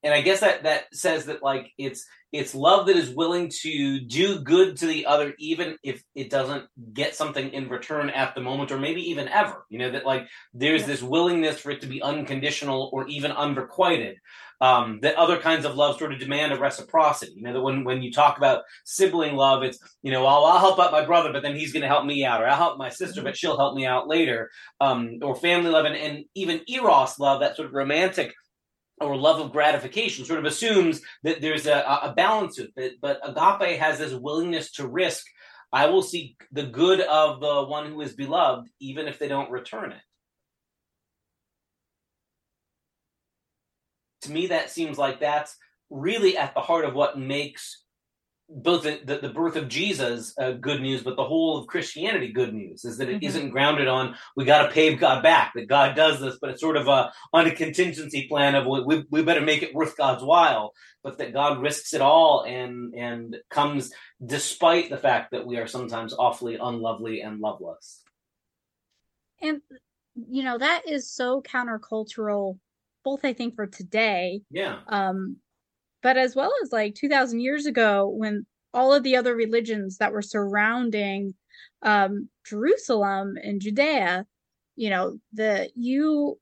And 0.04 0.14
I 0.14 0.22
guess 0.22 0.40
that 0.42 0.64
that 0.64 0.86
says 0.94 1.26
that 1.26 1.44
like 1.44 1.72
it's 1.78 2.06
it's 2.32 2.54
love 2.54 2.86
that 2.88 2.96
is 2.96 3.10
willing 3.10 3.50
to 3.62 4.00
do 4.02 4.40
good 4.42 4.78
to 4.78 4.86
the 4.86 5.06
other 5.08 5.34
even 5.40 5.78
if 5.84 6.04
it 6.16 6.30
doesn't 6.30 6.66
get 6.94 7.16
something 7.16 7.50
in 7.52 7.70
return 7.70 8.10
at 8.12 8.36
the 8.36 8.42
moment 8.42 8.72
or 8.72 8.78
maybe 8.80 9.02
even 9.10 9.28
ever. 9.28 9.66
You 9.70 9.80
know 9.80 9.92
that 9.92 10.06
like 10.06 10.28
there's 10.54 10.82
Yeah. 10.82 10.88
this 10.88 11.02
willingness 11.02 11.60
for 11.60 11.72
it 11.72 11.82
to 11.82 11.88
be 11.88 12.02
unconditional 12.02 12.90
or 12.94 13.08
even 13.08 13.32
unrequited 13.32 14.18
um, 14.62 15.00
that 15.02 15.16
other 15.16 15.38
kinds 15.38 15.66
of 15.66 15.76
love 15.76 15.98
sort 15.98 16.12
of 16.14 16.20
demand 16.20 16.52
a 16.52 16.60
reciprocity. 16.60 17.34
You 17.36 17.44
know 17.44 17.54
that 17.54 17.62
when 17.62 17.84
when 17.84 18.02
you 18.02 18.12
talk 18.12 18.38
about 18.38 18.64
sibling 18.86 19.36
love 19.36 19.64
it's 19.64 19.80
you 20.02 20.12
know 20.12 20.26
I'll, 20.26 20.46
I'll 20.46 20.60
help 20.60 20.80
out 20.80 20.92
my 20.92 21.06
brother 21.06 21.32
but 21.32 21.42
then 21.44 21.56
he's 21.56 21.72
going 21.74 21.82
to 21.82 21.88
help 21.88 22.06
me 22.06 22.26
out 22.26 22.42
or 22.42 22.48
i'll 22.48 22.56
help 22.58 22.78
my 22.78 22.90
sister 22.90 23.22
but 23.22 23.38
she'll 23.38 23.58
help 23.58 23.76
me 23.76 23.86
out 23.86 24.08
later 24.08 24.50
um, 24.82 25.20
or 25.22 25.36
family 25.36 25.72
love 25.72 25.86
and, 25.86 25.96
and 25.96 26.26
even 26.36 26.62
eros 26.68 27.20
love 27.20 27.40
that 27.42 27.56
sort 27.56 27.68
of 27.68 27.74
romantic 27.74 28.34
or 29.02 29.16
love 29.16 29.40
of 29.40 29.52
gratification 29.52 30.26
sort 30.26 30.40
of 30.40 30.46
assumes 30.46 31.02
that 31.24 31.42
there's 31.42 31.66
a, 31.68 31.80
a 32.04 32.14
balance 32.16 32.56
to 32.56 32.70
it. 32.76 32.96
But 33.02 33.20
agape 33.24 33.80
has 33.80 34.00
this 34.00 34.14
willingness 34.14 34.72
to 34.74 34.88
risk. 34.88 35.26
I 35.72 35.86
will 35.88 36.02
seek 36.02 36.44
the 36.52 36.64
good 36.64 37.02
of 37.02 37.40
the 37.40 37.66
one 37.66 37.92
who 37.92 38.02
is 38.02 38.14
beloved, 38.14 38.70
even 38.80 39.08
if 39.08 39.20
they 39.20 39.28
don't 39.28 39.52
return 39.52 39.92
it. 39.92 40.02
To 44.24 44.32
me, 44.32 44.48
that 44.48 44.70
seems 44.70 44.98
like 44.98 45.20
that's 45.20 45.56
really 45.90 46.38
at 46.38 46.54
the 46.54 46.62
heart 46.62 46.86
of 46.86 46.94
what 46.94 47.18
makes 47.18 47.84
both 48.50 48.84
the, 48.84 49.00
the, 49.06 49.20
the 49.20 49.30
birth 49.30 49.56
of 49.56 49.68
Jesus 49.68 50.34
uh, 50.40 50.52
good 50.52 50.82
news, 50.82 51.04
but 51.04 51.16
the 51.16 51.24
whole 51.24 51.58
of 51.60 51.68
Christianity 51.68 52.32
good 52.32 52.54
news 52.54 52.84
is 52.84 52.98
that 52.98 53.08
it 53.10 53.22
Mhm. 53.22 53.44
not 53.44 53.52
grounded 53.52 53.88
on 53.88 54.16
we 54.36 54.44
got 54.44 54.64
to 54.64 54.72
pay 54.72 54.96
God 54.96 55.22
back, 55.22 55.54
that 55.56 55.68
God 55.68 55.96
does 55.96 56.20
this, 56.20 56.38
but 56.42 56.50
it's 56.50 56.62
sort 56.62 56.76
of 56.78 56.88
a 56.88 57.12
on 57.32 57.46
a 57.46 57.56
contingency 57.56 58.28
plan 58.28 58.56
of 58.56 58.66
we, 58.66 59.06
we 59.12 59.22
better 59.22 59.42
make 59.42 59.62
it 59.62 59.76
worth 59.76 59.96
God's 59.96 60.24
while, 60.24 60.74
but 61.04 61.20
that 61.20 61.32
God 61.34 61.62
risks 61.62 61.94
it 61.94 62.02
all 62.02 62.44
and 62.44 62.94
and 62.96 63.38
comes 63.50 63.92
despite 64.26 64.90
the 64.90 64.98
fact 64.98 65.32
that 65.32 65.46
we 65.46 65.58
are 65.58 65.68
sometimes 65.68 66.14
awfully 66.14 66.56
unlovely 66.56 67.22
and 67.22 67.40
loveless. 67.40 68.02
And 69.42 69.62
you 70.16 70.44
know, 70.44 70.58
that 70.58 70.88
is 70.88 71.10
so 71.10 71.42
countercultural, 71.42 72.58
both 73.04 73.24
I 73.24 73.34
think 73.34 73.56
for 73.56 73.68
today, 73.68 74.42
Yeah, 74.50 74.80
um, 74.88 75.38
but 76.02 76.18
as 76.18 76.36
well 76.36 76.52
as 76.64 76.72
like 76.72 76.96
2000 76.96 77.40
years 77.40 77.66
ago 77.66 78.08
when 78.08 78.46
all 78.74 78.94
of 78.94 79.04
the 79.04 79.16
other 79.16 79.36
religions 79.36 79.98
that 79.98 80.12
were 80.12 80.22
surrounding 80.22 81.34
um, 81.82 82.30
Jerusalem 82.46 83.36
and 83.42 83.62
Judea, 83.62 84.26
you 84.76 84.90
know, 84.90 85.18
the 85.34 85.70
you 85.76 86.38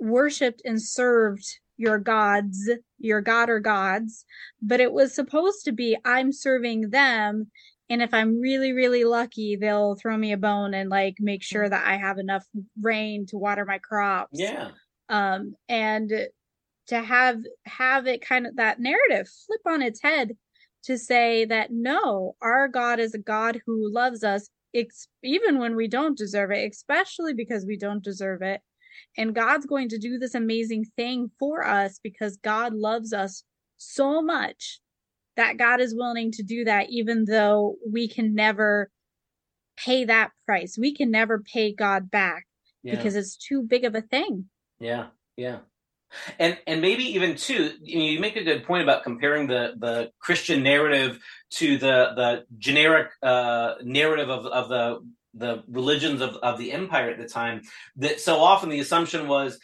worshipped 0.00 0.62
and 0.64 0.80
served 0.80 1.44
your 1.76 1.98
gods, 1.98 2.70
your 2.98 3.20
god 3.20 3.50
or 3.50 3.60
gods, 3.60 4.24
but 4.62 4.80
it 4.80 4.92
was 4.92 5.14
supposed 5.14 5.64
to 5.64 5.72
be 5.72 5.96
I'm 6.04 6.32
serving 6.32 6.90
them 6.90 7.50
and 7.88 8.02
if 8.02 8.12
I'm 8.12 8.40
really 8.40 8.72
really 8.72 9.04
lucky, 9.04 9.56
they'll 9.56 9.96
throw 9.96 10.16
me 10.16 10.32
a 10.32 10.36
bone 10.36 10.74
and 10.74 10.90
like 10.90 11.16
make 11.20 11.42
sure 11.42 11.68
that 11.68 11.86
I 11.86 11.96
have 11.96 12.18
enough 12.18 12.44
rain 12.80 13.26
to 13.26 13.38
water 13.38 13.64
my 13.64 13.78
crops. 13.78 14.38
Yeah, 14.38 14.70
um 15.08 15.54
and 15.68 16.12
to 16.88 17.02
have 17.02 17.38
have 17.64 18.06
it 18.06 18.26
kind 18.26 18.46
of 18.46 18.56
that 18.56 18.80
narrative 18.80 19.28
flip 19.46 19.60
on 19.66 19.82
its 19.82 20.02
head 20.02 20.36
to 20.84 20.96
say 20.96 21.44
that 21.44 21.70
no, 21.72 22.36
our 22.40 22.68
God 22.68 23.00
is 23.00 23.12
a 23.14 23.18
God 23.18 23.60
who 23.66 23.92
loves 23.92 24.22
us 24.22 24.48
ex- 24.74 25.08
even 25.22 25.58
when 25.58 25.74
we 25.74 25.88
don't 25.88 26.16
deserve 26.16 26.52
it, 26.52 26.70
especially 26.70 27.34
because 27.34 27.66
we 27.66 27.76
don't 27.76 28.04
deserve 28.04 28.42
it. 28.42 28.60
And 29.16 29.34
God's 29.34 29.66
going 29.66 29.88
to 29.90 29.98
do 29.98 30.18
this 30.18 30.34
amazing 30.34 30.84
thing 30.96 31.30
for 31.38 31.66
us 31.66 31.98
because 32.02 32.36
God 32.36 32.72
loves 32.72 33.12
us 33.12 33.42
so 33.76 34.22
much 34.22 34.80
that 35.36 35.58
God 35.58 35.80
is 35.80 35.94
willing 35.94 36.30
to 36.32 36.42
do 36.42 36.64
that, 36.64 36.86
even 36.88 37.24
though 37.26 37.76
we 37.90 38.08
can 38.08 38.34
never 38.34 38.90
pay 39.76 40.04
that 40.04 40.30
price. 40.46 40.78
We 40.78 40.94
can 40.94 41.10
never 41.10 41.40
pay 41.40 41.74
God 41.74 42.10
back 42.10 42.46
yeah. 42.82 42.96
because 42.96 43.16
it's 43.16 43.36
too 43.36 43.62
big 43.62 43.84
of 43.84 43.94
a 43.94 44.00
thing. 44.00 44.46
Yeah, 44.78 45.08
yeah. 45.36 45.58
And 46.38 46.58
and 46.66 46.80
maybe 46.80 47.04
even 47.04 47.36
too, 47.36 47.72
you, 47.82 48.20
make 48.20 48.36
a 48.36 48.44
good 48.44 48.64
point 48.64 48.82
about 48.82 49.02
comparing 49.02 49.46
the 49.46 49.74
the 49.76 50.10
Christian 50.18 50.62
narrative 50.62 51.18
to 51.52 51.78
the 51.78 52.12
the 52.16 52.44
generic 52.58 53.08
uh, 53.22 53.74
narrative 53.82 54.30
of 54.30 54.46
of 54.46 54.68
the 54.68 55.00
the 55.34 55.62
religions 55.68 56.22
of, 56.22 56.36
of 56.36 56.58
the 56.58 56.72
empire 56.72 57.10
at 57.10 57.18
the 57.18 57.28
time. 57.28 57.62
That 57.96 58.20
so 58.20 58.38
often 58.40 58.70
the 58.70 58.80
assumption 58.80 59.28
was 59.28 59.58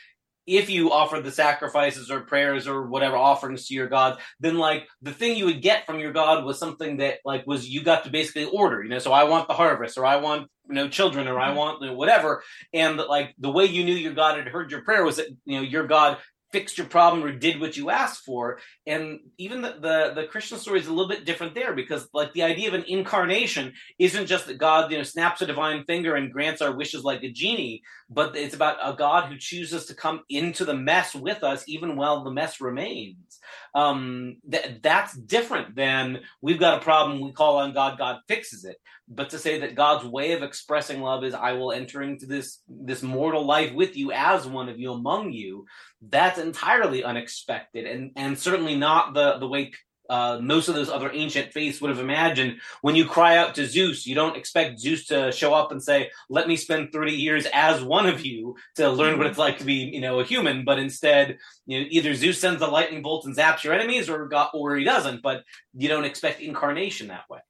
if 0.47 0.69
you 0.69 0.93
offered 0.93 1.25
the 1.25 1.31
sacrifices 1.31 2.11
or 2.11 2.21
prayers 2.21 2.67
or 2.67 2.87
whatever 2.87 3.17
offerings 3.17 3.67
to 3.67 3.75
your 3.75 3.89
god 3.89 4.19
then 4.41 4.57
like 4.57 4.87
the 5.01 5.13
thing 5.13 5.37
you 5.37 5.45
would 5.45 5.63
get 5.63 5.87
from 5.87 6.01
your 6.01 6.13
god 6.13 6.45
was 6.45 6.59
something 6.59 6.99
that 6.99 7.19
like 7.25 7.47
was 7.47 7.69
you 7.69 7.83
got 7.83 8.05
to 8.05 8.11
basically 8.11 8.45
order 8.45 8.83
you 8.83 8.89
know? 8.89 8.99
So 8.99 9.13
i 9.13 9.25
want 9.25 9.49
the 9.49 9.55
harvest 9.55 9.99
or 9.99 10.07
i 10.07 10.17
want 10.17 10.49
you 10.69 10.75
know 10.75 10.89
children 10.89 11.29
or 11.29 11.39
i 11.39 11.49
mm-hmm. 11.49 11.57
want 11.57 11.83
you 11.83 11.89
know, 11.89 11.95
whatever. 11.95 12.43
And 12.73 12.97
like 12.97 13.35
the 13.39 13.51
way 13.51 13.67
you 13.67 13.85
knew 13.85 13.95
your 13.95 14.15
god 14.15 14.39
had 14.39 14.49
heard 14.49 14.71
your 14.71 14.83
prayer 14.83 15.05
was 15.05 15.17
that 15.17 15.29
you 15.45 15.57
know 15.57 15.63
your 15.63 15.87
god 15.87 16.19
fixed 16.53 16.77
your 16.77 16.87
problem 16.87 17.25
or 17.25 17.33
did 17.33 17.59
what 17.59 17.79
you 17.79 17.89
asked 17.89 18.25
for. 18.27 18.59
And 18.87 19.21
even 19.39 19.63
the, 19.63 19.71
the, 19.81 20.13
the 20.15 20.27
christian 20.27 20.59
story 20.59 20.81
is 20.81 20.87
a 20.87 20.93
little 20.93 21.09
bit 21.09 21.25
different 21.25 21.55
there 21.55 21.75
because 21.75 22.09
like 22.13 22.33
the 22.33 22.43
idea 22.43 22.69
of 22.69 22.75
an 22.75 22.85
incarnation 22.87 23.73
isn't 23.99 24.27
just 24.27 24.47
that 24.47 24.59
god 24.59 24.91
you 24.91 24.99
know 24.99 25.05
snaps 25.05 25.43
a 25.43 25.47
divine 25.47 25.85
finger 25.85 26.15
and 26.15 26.33
grants 26.33 26.63
our 26.63 26.75
wishes 26.75 27.05
like 27.05 27.23
a 27.23 27.31
genie 27.31 27.83
but 28.13 28.37
it's 28.37 28.55
about 28.55 28.77
a 28.83 28.95
god 28.95 29.29
who 29.29 29.37
chooses 29.39 29.87
to 29.87 29.95
come 29.95 30.23
into 30.29 30.65
the 30.65 30.75
mess 30.75 31.15
with 31.15 31.43
us 31.43 31.65
even 31.67 31.97
while 31.97 32.25
the 32.25 32.31
mess 32.31 32.61
remains. 32.61 33.39
Um, 33.75 34.37
th- 34.51 34.81
that's 34.83 35.15
different 35.15 35.75
than 35.75 36.21
we've 36.41 36.61
got 36.61 36.79
a 36.79 36.85
problem 36.85 37.21
we 37.21 37.33
call 37.33 37.59
on 37.59 37.73
god 37.73 37.99
god 37.99 38.21
fixes 38.29 38.65
it. 38.65 38.77
But 39.09 39.31
to 39.31 39.39
say 39.39 39.61
that 39.61 39.75
god's 39.75 40.05
way 40.05 40.33
of 40.33 40.43
expressing 40.43 41.01
love 41.01 41.25
is 41.25 41.35
i 41.35 41.53
will 41.53 41.73
enter 41.73 42.03
into 42.03 42.27
this 42.27 42.61
this 42.69 43.03
mortal 43.03 43.45
life 43.45 43.73
with 43.73 43.97
you 43.97 44.13
as 44.13 44.47
one 44.47 44.69
of 44.69 44.79
you 44.79 44.93
among 44.93 45.33
you 45.33 45.67
that's 46.09 46.39
entirely 46.39 47.05
unexpected 47.05 47.87
and 47.87 48.11
and 48.17 48.39
certainly 48.39 48.77
not 48.77 49.15
the 49.15 49.39
the 49.39 49.47
way 49.47 49.73
uh, 50.13 50.39
most 50.43 50.69
of 50.69 50.75
those 50.75 50.91
other 50.91 51.11
ancient 51.11 51.55
faiths 51.55 51.81
would 51.81 51.89
have 51.89 51.99
imagined 51.99 52.61
when 52.83 52.95
you 52.95 53.07
cry 53.07 53.39
out 53.39 53.55
to 53.55 53.65
Zeus, 53.65 54.07
you 54.07 54.15
don't 54.15 54.37
expect 54.37 54.79
Zeus 54.79 55.07
to 55.07 55.33
show 55.33 55.55
up 55.55 55.73
and 55.73 55.83
say, 55.83 56.11
"Let 56.29 56.47
me 56.47 56.57
spend 56.57 56.93
thirty 56.93 57.15
years 57.15 57.47
as 57.55 57.83
one 57.83 58.07
of 58.07 58.23
you 58.23 58.57
to 58.75 58.91
learn 58.91 59.17
what 59.17 59.27
it's 59.27 59.39
like 59.39 59.57
to 59.61 59.65
be, 59.65 59.91
you 59.95 60.03
know, 60.03 60.21
a 60.21 60.25
human." 60.25 60.67
But 60.67 60.79
instead, 60.79 61.39
you 61.65 61.81
know, 61.81 61.87
either 61.89 62.13
Zeus 62.15 62.39
sends 62.39 62.61
a 62.61 62.67
lightning 62.67 63.01
bolt 63.01 63.25
and 63.25 63.35
zaps 63.35 63.65
your 63.65 63.73
enemies, 63.73 64.11
or 64.11 64.31
or 64.53 64.77
he 64.77 64.85
doesn't. 64.85 65.23
But 65.23 65.45
you 65.73 65.89
don't 65.89 66.05
expect 66.05 66.43
incarnation 66.43 67.09
that 67.09 67.31
way. 67.31 67.41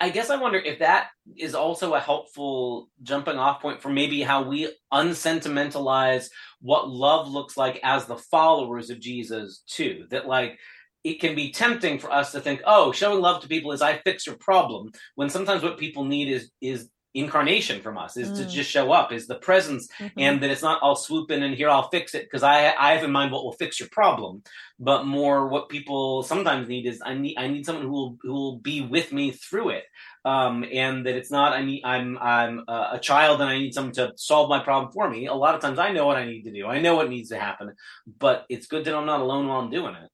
I 0.00 0.10
guess 0.10 0.30
I 0.30 0.36
wonder 0.36 0.58
if 0.58 0.78
that 0.78 1.08
is 1.36 1.54
also 1.54 1.94
a 1.94 2.00
helpful 2.00 2.88
jumping 3.02 3.36
off 3.36 3.60
point 3.60 3.82
for 3.82 3.88
maybe 3.88 4.22
how 4.22 4.42
we 4.42 4.72
unsentimentalize 4.92 6.30
what 6.60 6.88
love 6.88 7.28
looks 7.28 7.56
like 7.56 7.80
as 7.82 8.06
the 8.06 8.16
followers 8.16 8.90
of 8.90 9.00
Jesus 9.00 9.62
too. 9.66 10.06
That 10.10 10.28
like 10.28 10.58
it 11.04 11.20
can 11.20 11.34
be 11.34 11.52
tempting 11.52 11.98
for 11.98 12.10
us 12.10 12.32
to 12.32 12.40
think, 12.40 12.62
oh, 12.66 12.90
showing 12.90 13.20
love 13.20 13.42
to 13.42 13.48
people 13.48 13.72
is 13.72 13.82
I 13.82 13.98
fix 13.98 14.26
your 14.26 14.36
problem, 14.36 14.90
when 15.14 15.28
sometimes 15.28 15.62
what 15.62 15.78
people 15.78 16.04
need 16.04 16.28
is 16.28 16.50
is 16.60 16.88
incarnation 17.14 17.80
from 17.80 17.96
us 17.96 18.16
is 18.16 18.28
mm. 18.30 18.36
to 18.36 18.44
just 18.46 18.68
show 18.68 18.90
up 18.90 19.12
is 19.12 19.28
the 19.28 19.36
presence 19.36 19.86
mm-hmm. 20.00 20.18
and 20.18 20.42
that 20.42 20.50
it's 20.50 20.62
not 20.62 20.80
i'll 20.82 20.96
swoop 20.96 21.30
in 21.30 21.44
and 21.44 21.54
here 21.54 21.68
i'll 21.68 21.88
fix 21.90 22.12
it 22.12 22.24
because 22.24 22.42
i 22.42 22.74
i 22.76 22.92
have 22.92 23.04
in 23.04 23.12
mind 23.12 23.30
what 23.30 23.44
will 23.44 23.52
fix 23.52 23.78
your 23.78 23.88
problem 23.90 24.42
but 24.80 25.06
more 25.06 25.46
what 25.46 25.68
people 25.68 26.24
sometimes 26.24 26.68
need 26.68 26.86
is 26.86 27.00
i 27.04 27.14
need 27.14 27.36
i 27.38 27.46
need 27.46 27.64
someone 27.64 27.84
who 27.84 27.92
will 27.92 28.16
who 28.22 28.32
will 28.32 28.58
be 28.58 28.80
with 28.80 29.12
me 29.12 29.30
through 29.30 29.68
it 29.68 29.84
um 30.24 30.64
and 30.72 31.06
that 31.06 31.14
it's 31.14 31.30
not 31.30 31.52
i 31.52 31.62
need 31.62 31.82
i'm 31.84 32.18
i'm 32.18 32.64
uh, 32.66 32.88
a 32.92 32.98
child 32.98 33.40
and 33.40 33.48
i 33.48 33.58
need 33.58 33.72
someone 33.72 33.94
to 33.94 34.12
solve 34.16 34.48
my 34.48 34.58
problem 34.58 34.92
for 34.92 35.08
me 35.08 35.26
a 35.26 35.34
lot 35.34 35.54
of 35.54 35.60
times 35.60 35.78
i 35.78 35.92
know 35.92 36.06
what 36.06 36.16
i 36.16 36.26
need 36.26 36.42
to 36.42 36.52
do 36.52 36.66
i 36.66 36.80
know 36.80 36.96
what 36.96 37.08
needs 37.08 37.28
to 37.28 37.38
happen 37.38 37.72
but 38.18 38.44
it's 38.48 38.66
good 38.66 38.84
that 38.84 38.94
i'm 38.94 39.06
not 39.06 39.20
alone 39.20 39.46
while 39.46 39.60
i'm 39.60 39.70
doing 39.70 39.94
it 39.94 40.10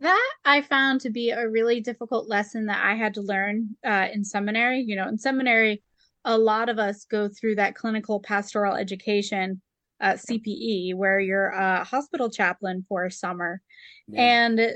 that 0.00 0.32
I 0.44 0.62
found 0.62 1.00
to 1.02 1.10
be 1.10 1.30
a 1.30 1.48
really 1.48 1.80
difficult 1.80 2.28
lesson 2.28 2.66
that 2.66 2.84
I 2.84 2.94
had 2.94 3.14
to 3.14 3.22
learn 3.22 3.76
uh, 3.84 4.08
in 4.12 4.24
seminary. 4.24 4.80
You 4.80 4.96
know, 4.96 5.08
in 5.08 5.18
seminary, 5.18 5.82
a 6.24 6.36
lot 6.36 6.68
of 6.68 6.78
us 6.78 7.04
go 7.04 7.28
through 7.28 7.56
that 7.56 7.74
clinical 7.74 8.20
pastoral 8.20 8.74
education, 8.74 9.62
uh, 10.00 10.12
CPE, 10.12 10.94
where 10.94 11.20
you're 11.20 11.48
a 11.48 11.84
hospital 11.84 12.30
chaplain 12.30 12.84
for 12.88 13.04
a 13.04 13.10
summer. 13.10 13.62
Yeah. 14.08 14.46
And 14.46 14.72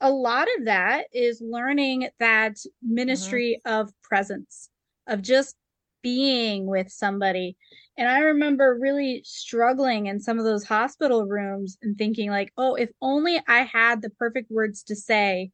a 0.00 0.10
lot 0.10 0.48
of 0.58 0.64
that 0.66 1.04
is 1.12 1.42
learning 1.44 2.08
that 2.18 2.56
ministry 2.82 3.60
mm-hmm. 3.64 3.80
of 3.80 3.92
presence, 4.02 4.68
of 5.06 5.22
just 5.22 5.56
being 6.02 6.66
with 6.66 6.90
somebody 6.90 7.56
and 8.00 8.08
I 8.08 8.20
remember 8.20 8.78
really 8.80 9.20
struggling 9.26 10.06
in 10.06 10.20
some 10.20 10.38
of 10.38 10.46
those 10.46 10.64
hospital 10.64 11.26
rooms 11.26 11.76
and 11.82 11.98
thinking, 11.98 12.30
like, 12.30 12.50
oh, 12.56 12.74
if 12.74 12.88
only 13.02 13.42
I 13.46 13.58
had 13.60 14.00
the 14.00 14.08
perfect 14.08 14.50
words 14.50 14.82
to 14.84 14.96
say, 14.96 15.50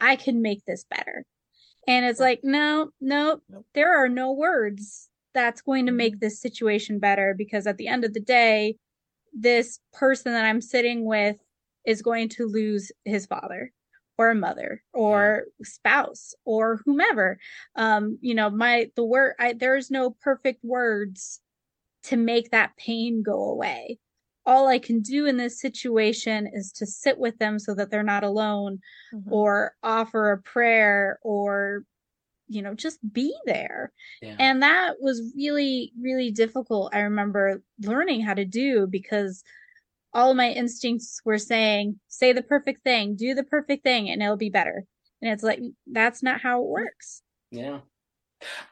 I 0.00 0.16
can 0.16 0.42
make 0.42 0.64
this 0.64 0.84
better. 0.90 1.24
And 1.86 2.04
it's 2.04 2.18
like, 2.18 2.40
no, 2.42 2.90
no, 3.00 3.40
there 3.74 4.02
are 4.02 4.08
no 4.08 4.32
words 4.32 5.08
that's 5.32 5.60
going 5.60 5.86
to 5.86 5.92
make 5.92 6.14
mm-hmm. 6.14 6.24
this 6.24 6.40
situation 6.40 6.98
better 6.98 7.34
because 7.38 7.68
at 7.68 7.76
the 7.76 7.86
end 7.86 8.04
of 8.04 8.14
the 8.14 8.20
day, 8.20 8.78
this 9.32 9.78
person 9.92 10.32
that 10.32 10.44
I'm 10.44 10.60
sitting 10.60 11.04
with 11.04 11.36
is 11.84 12.02
going 12.02 12.30
to 12.30 12.48
lose 12.48 12.90
his 13.04 13.26
father 13.26 13.70
or 14.18 14.30
a 14.30 14.34
mother 14.34 14.82
or 14.94 15.44
spouse 15.62 16.34
or 16.44 16.80
whomever 16.84 17.38
um 17.76 18.18
you 18.20 18.34
know 18.34 18.48
my 18.48 18.90
the 18.96 19.04
word 19.04 19.34
I, 19.38 19.52
there's 19.52 19.90
no 19.90 20.16
perfect 20.22 20.64
words 20.64 21.40
to 22.06 22.16
make 22.16 22.50
that 22.50 22.76
pain 22.76 23.22
go 23.22 23.50
away. 23.50 23.98
All 24.44 24.68
I 24.68 24.78
can 24.78 25.00
do 25.00 25.26
in 25.26 25.36
this 25.36 25.60
situation 25.60 26.48
is 26.52 26.70
to 26.72 26.86
sit 26.86 27.18
with 27.18 27.36
them 27.38 27.58
so 27.58 27.74
that 27.74 27.90
they're 27.90 28.04
not 28.04 28.22
alone 28.22 28.78
mm-hmm. 29.12 29.32
or 29.32 29.74
offer 29.82 30.30
a 30.30 30.40
prayer 30.40 31.18
or 31.22 31.84
you 32.48 32.62
know 32.62 32.74
just 32.74 33.00
be 33.12 33.34
there 33.44 33.92
yeah. 34.22 34.36
and 34.38 34.62
that 34.62 34.94
was 35.00 35.32
really 35.36 35.92
really 36.00 36.30
difficult 36.30 36.94
i 36.94 37.00
remember 37.00 37.60
learning 37.80 38.20
how 38.20 38.34
to 38.34 38.44
do 38.44 38.86
because 38.86 39.42
all 40.16 40.32
my 40.32 40.50
instincts 40.50 41.20
were 41.26 41.38
saying 41.38 42.00
say 42.08 42.32
the 42.32 42.42
perfect 42.42 42.82
thing 42.82 43.14
do 43.16 43.34
the 43.34 43.44
perfect 43.44 43.84
thing 43.84 44.08
and 44.08 44.22
it'll 44.22 44.36
be 44.36 44.48
better. 44.48 44.84
And 45.20 45.30
it's 45.30 45.42
like 45.42 45.60
that's 45.86 46.22
not 46.22 46.40
how 46.40 46.62
it 46.62 46.68
works. 46.68 47.22
Yeah. 47.50 47.80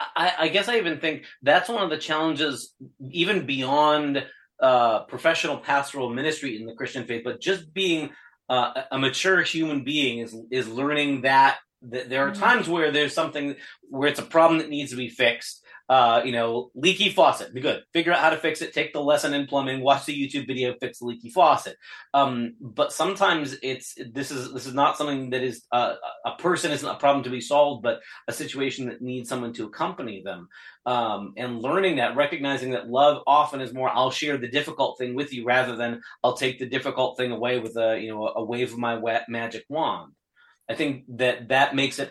I, 0.01 0.33
I, 0.39 0.49
guess 0.49 0.69
I 0.69 0.77
even 0.77 1.01
think 1.01 1.25
that's 1.43 1.69
one 1.69 1.83
of 1.83 1.91
the 1.91 1.99
challenges, 1.99 2.75
even 3.11 3.47
beyond 3.47 4.27
uh, 4.61 5.05
professional 5.05 5.59
pastoral 5.59 6.11
ministry 6.11 6.57
in 6.57 6.67
the 6.67 6.75
Christian 6.75 7.07
faith, 7.07 7.23
but 7.25 7.41
just 7.41 7.73
being 7.73 8.11
uh, 8.49 8.83
a 8.91 8.99
mature 8.99 9.43
human 9.43 9.85
being 9.85 10.19
is 10.19 10.37
is 10.51 10.69
learning 10.69 11.23
that, 11.23 11.59
that 11.83 12.11
there 12.11 12.27
are 12.27 12.31
mm-hmm. 12.31 12.43
times 12.43 12.69
where 12.69 12.91
there's 12.91 13.15
something 13.15 13.57
where 13.89 14.09
it's 14.09 14.21
a 14.21 14.25
problem 14.25 14.59
that 14.59 14.69
needs 14.69 14.91
to 14.91 14.97
be 14.97 15.09
fixed, 15.09 15.64
uh, 15.89 16.23
you 16.25 16.33
know, 16.33 16.71
leaky 16.75 17.11
faucet. 17.11 17.53
Be 17.53 17.61
good. 17.61 17.83
Figure 17.93 18.13
out 18.13 18.21
how 18.21 18.31
to 18.31 18.39
fix 18.39 18.63
it. 18.63 18.73
Take 18.73 18.93
the 18.93 19.03
lesson 19.03 19.35
in 19.35 19.47
plumbing. 19.47 19.83
Watch 19.83 20.07
the 20.07 20.15
YouTube 20.15 20.47
video. 20.47 20.75
Fix 20.81 20.99
the 20.99 21.05
leaky 21.05 21.29
faucet. 21.29 21.77
Um, 22.15 22.55
but 22.61 22.93
sometimes 22.93 23.57
it's 23.63 23.95
this 24.13 24.31
is 24.31 24.53
this 24.55 24.67
is 24.67 24.73
not 24.73 24.97
something 24.97 25.31
that 25.31 25.43
is 25.43 25.65
uh, 25.73 25.95
a 26.25 26.37
person 26.37 26.73
isn't 26.73 26.89
a 26.89 26.95
problem 26.95 27.23
to 27.25 27.31
be 27.31 27.41
solved, 27.41 27.83
but 27.83 28.01
a 28.29 28.33
situation 28.33 28.87
that 28.87 29.03
needs 29.03 29.29
someone 29.29 29.53
to 29.55 29.67
accompany 29.67 30.23
them. 30.25 30.49
Um, 30.87 31.35
and 31.37 31.61
learning 31.61 31.97
that, 31.97 32.17
recognizing 32.17 32.71
that 32.73 32.89
love 32.89 33.23
often 33.27 33.61
is 33.61 33.75
more. 33.75 33.91
I'll 33.91 34.11
share 34.11 34.39
the 34.39 34.49
difficult 34.49 34.97
thing 34.99 35.15
with 35.15 35.35
you 35.35 35.45
rather 35.45 35.77
than 35.77 36.01
I'll 36.23 36.37
take 36.37 36.59
the 36.59 36.67
difficult 36.67 37.19
thing 37.19 37.31
away 37.31 37.59
with 37.59 37.77
a 37.77 38.01
you 38.01 38.09
know 38.09 38.33
a 38.35 38.43
wave 38.43 38.73
of 38.73 38.79
my 38.79 38.97
wet 38.97 39.25
magic 39.29 39.65
wand. 39.69 40.13
I 40.67 40.75
think 40.75 41.05
that 41.17 41.49
that 41.49 41.75
makes 41.75 41.99
it 41.99 42.11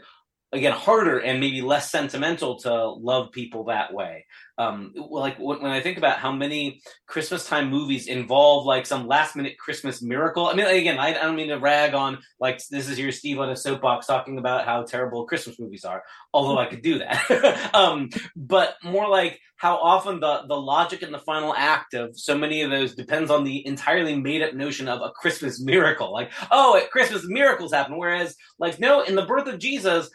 again 0.54 0.72
harder 0.72 1.20
and 1.20 1.40
maybe 1.40 1.62
less 1.62 1.90
sentimental 1.92 2.58
to 2.60 2.86
love 2.86 3.32
people 3.32 3.66
that 3.66 3.94
way 3.94 4.26
um 4.58 4.94
like 5.10 5.38
when 5.40 5.66
i 5.66 5.82
think 5.82 5.98
about 5.98 6.20
how 6.20 6.32
many 6.32 6.82
christmas 7.08 7.48
time 7.48 7.70
movies 7.70 8.08
involve 8.08 8.66
like 8.66 8.86
some 8.86 9.08
last 9.08 9.36
minute 9.36 9.58
christmas 9.58 10.02
miracle 10.02 10.48
i 10.48 10.54
mean 10.54 10.66
again 10.66 11.00
I, 11.00 11.10
I, 11.10 11.24
don't 11.24 11.36
mean 11.36 11.50
to 11.50 11.58
rag 11.58 11.94
on 11.94 12.20
like 12.40 12.62
this 12.70 12.88
is 12.88 13.00
your 13.00 13.12
steve 13.12 13.40
on 13.40 13.50
a 13.50 13.56
soapbox 13.56 14.06
talking 14.06 14.38
about 14.38 14.66
how 14.66 14.84
terrible 14.84 15.26
christmas 15.26 15.60
movies 15.60 15.86
are 15.86 16.04
although 16.34 16.58
I 16.58 16.66
could 16.66 16.82
do 16.82 17.00
that. 17.00 17.72
um, 17.74 18.10
but 18.36 18.76
more 18.84 19.08
like 19.08 19.40
how 19.56 19.78
often 19.78 20.20
the, 20.20 20.44
the 20.48 20.60
logic 20.60 21.04
in 21.04 21.12
the 21.12 21.20
final 21.20 21.54
act 21.56 21.94
of 21.94 22.18
so 22.18 22.38
many 22.38 22.64
of 22.64 22.72
those 22.72 22.96
depends 22.96 23.32
on 23.32 23.44
the 23.44 23.66
entirely 23.66 24.16
made 24.16 24.42
up 24.42 24.54
notion 24.54 24.88
of 24.88 25.02
a 25.02 25.12
Christmas 25.12 25.62
miracle. 25.62 26.12
Like, 26.12 26.32
oh, 26.52 26.76
at 26.76 26.92
Christmas 26.92 27.24
miracles 27.26 27.72
happen. 27.72 27.98
Whereas, 27.98 28.36
like, 28.60 28.80
no, 28.80 29.02
in 29.02 29.16
the 29.16 29.26
birth 29.26 29.48
of 29.48 29.60
Jesus, 29.60 30.10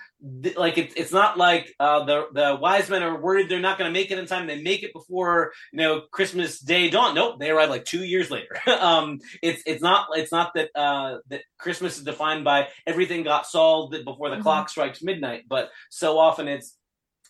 like 0.57 0.77
it's 0.77 0.95
it's 0.97 1.13
not 1.13 1.39
like 1.39 1.73
uh, 1.79 2.05
the 2.05 2.27
the 2.33 2.59
wise 2.61 2.91
men 2.91 3.05
are 3.05 3.21
worried 3.21 3.49
they're 3.49 3.61
not 3.61 3.79
going 3.79 3.89
to 3.89 3.93
make 3.93 4.11
it 4.11 4.19
time. 4.29 4.47
They 4.47 4.63
make 4.63 4.83
it 4.83 4.93
before 4.93 5.53
you 5.73 5.79
know 5.79 6.03
Christmas 6.11 6.61
Day 6.61 6.91
dawn. 6.91 7.15
Nope, 7.15 7.39
they 7.41 7.51
arrive 7.51 7.71
like 7.71 7.85
two 7.85 8.05
years 8.05 8.31
later. 8.31 8.57
um, 8.81 9.21
it's 9.43 9.63
it's 9.67 9.83
not 9.83 10.09
it's 10.13 10.33
not 10.33 10.53
that 10.55 10.71
uh, 10.75 11.19
that 11.29 11.43
Christmas 11.59 11.99
is 11.99 12.05
defined 12.05 12.45
by 12.45 12.69
everything 12.87 13.23
got 13.23 13.47
solved 13.47 13.93
before 14.05 14.29
the 14.31 14.37
mm-hmm. 14.37 14.43
clock 14.43 14.69
strikes 14.69 15.03
midnight, 15.03 15.45
but 15.49 15.71
so 15.91 16.19
often 16.19 16.49
it's 16.49 16.79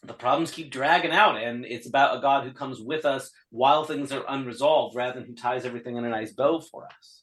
the 0.02 0.14
problems 0.14 0.50
keep 0.50 0.70
dragging 0.70 1.10
out 1.10 1.36
and 1.42 1.64
it's 1.64 1.88
about 1.88 2.16
a 2.16 2.20
god 2.20 2.44
who 2.44 2.52
comes 2.52 2.80
with 2.80 3.04
us 3.04 3.30
while 3.50 3.84
things 3.84 4.12
are 4.12 4.24
unresolved 4.28 4.94
rather 4.94 5.18
than 5.18 5.28
who 5.28 5.34
ties 5.34 5.64
everything 5.64 5.96
in 5.96 6.04
a 6.04 6.08
nice 6.08 6.32
bow 6.32 6.60
for 6.60 6.86
us 6.86 7.22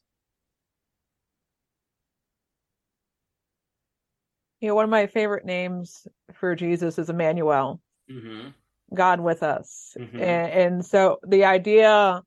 you 4.60 4.68
know 4.68 4.76
one 4.76 4.84
of 4.84 4.90
my 4.90 5.08
favorite 5.08 5.46
names 5.46 6.06
for 6.34 6.56
jesus 6.56 7.00
is 7.00 7.10
emmanuel 7.10 7.80
mm-hmm. 8.12 8.50
God 8.96 9.20
with 9.20 9.44
us 9.44 9.96
mm-hmm. 10.00 10.20
and, 10.20 10.52
and 10.52 10.86
so 10.86 11.20
the 11.28 11.46
idea 11.46 12.22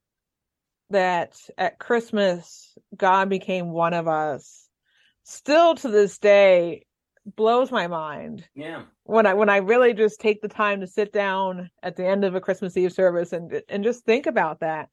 that 0.91 1.37
at 1.57 1.79
christmas 1.79 2.75
god 2.97 3.29
became 3.29 3.71
one 3.71 3.95
of 3.95 4.07
us 4.09 4.69
still 5.25 5.75
to 5.75 5.89
this 5.89 6.19
day 6.19 6.85
blows 7.37 7.71
my 7.71 7.87
mind. 7.87 8.47
Yeah. 8.55 8.83
When 9.05 9.27
I 9.27 9.35
when 9.35 9.49
I 9.49 9.59
really 9.59 9.95
just 9.95 10.21
take 10.21 10.41
the 10.41 10.49
time 10.49 10.81
to 10.81 10.87
sit 10.87 11.13
down 11.13 11.71
at 11.83 11.97
the 11.97 12.07
end 12.07 12.25
of 12.25 12.35
a 12.35 12.41
Christmas 12.41 12.77
Eve 12.77 12.93
service 12.93 13.33
and 13.33 13.63
and 13.69 13.85
just 13.85 14.05
think 14.05 14.27
about 14.27 14.61
that 14.61 14.89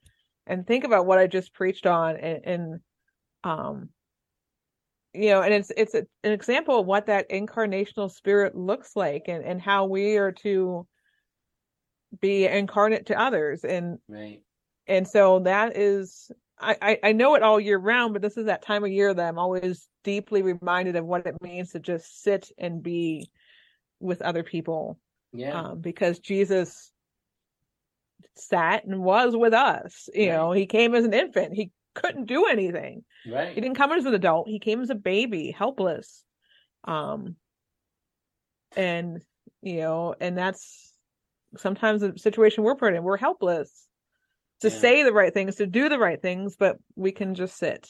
and 0.48 0.66
think 0.66 0.84
about 0.84 1.06
what 1.06 1.20
I 1.20 1.28
just 1.28 1.54
preached 1.54 1.86
on 1.86 2.18
and, 2.18 2.46
and 2.46 2.80
um 3.44 3.90
you 5.14 5.30
know 5.30 5.42
and 5.42 5.54
it's 5.54 5.72
it's 5.78 5.96
a, 5.96 6.06
an 6.24 6.32
example 6.32 6.80
of 6.80 6.86
what 6.86 7.08
that 7.08 7.30
incarnational 7.30 8.12
spirit 8.12 8.56
looks 8.56 8.96
like 8.96 9.24
and 9.28 9.44
and 9.44 9.62
how 9.62 9.86
we 9.86 10.18
are 10.18 10.32
to 10.32 10.86
be 12.22 12.46
incarnate 12.46 13.08
to 13.08 13.20
others 13.20 13.64
and 13.64 14.00
right 14.08 14.42
and 14.88 15.08
so 15.08 15.40
that 15.40 15.78
is 15.78 16.32
I, 16.58 17.00
I 17.04 17.12
know 17.12 17.36
it 17.36 17.44
all 17.44 17.60
year 17.60 17.78
round, 17.78 18.14
but 18.14 18.22
this 18.22 18.38
is 18.38 18.46
that 18.46 18.62
time 18.62 18.86
of 18.86 18.92
year 18.92 19.14
that 19.14 19.28
I'm 19.28 19.38
always 19.38 19.88
deeply 20.04 20.42
reminded 20.42 20.96
of 20.96 21.06
what 21.06 21.28
it 21.28 21.42
means 21.42 21.72
to 21.72 21.80
just 21.80 22.24
sit 22.24 22.50
and 22.58 22.82
be 22.82 23.30
with 24.00 24.22
other 24.22 24.44
people. 24.44 24.98
Yeah. 25.34 25.60
Um, 25.60 25.82
because 25.82 26.20
Jesus 26.20 26.92
sat 28.36 28.86
and 28.86 29.04
was 29.04 29.36
with 29.36 29.54
us. 29.54 30.08
You 30.14 30.30
right. 30.30 30.36
know, 30.38 30.52
he 30.54 30.66
came 30.66 30.96
as 30.96 31.04
an 31.04 31.14
infant. 31.14 31.54
He 31.54 31.72
couldn't 31.94 32.26
do 32.26 32.46
anything. 32.46 33.04
Right. 33.28 33.54
He 33.54 33.60
didn't 33.60 33.76
come 33.76 33.92
as 33.92 34.06
an 34.06 34.14
adult. 34.14 34.48
He 34.48 34.60
came 34.60 34.82
as 34.82 34.90
a 34.90 34.96
baby, 34.96 35.52
helpless. 35.52 36.24
Um 36.86 37.36
and 38.78 39.22
you 39.62 39.78
know, 39.78 40.16
and 40.20 40.38
that's 40.38 40.94
sometimes 41.58 42.02
the 42.02 42.18
situation 42.18 42.64
we're 42.64 42.76
put 42.76 42.94
in. 42.94 43.04
We're 43.04 43.18
helpless 43.18 43.88
to 44.62 44.70
yeah. 44.70 44.80
say 44.80 45.04
the 45.04 45.14
right 45.14 45.34
things, 45.34 45.56
to 45.56 45.66
do 45.66 45.90
the 45.90 46.00
right 46.00 46.22
things, 46.22 46.56
but 46.58 46.78
we 46.96 47.12
can 47.12 47.36
just 47.36 47.58
sit. 47.58 47.88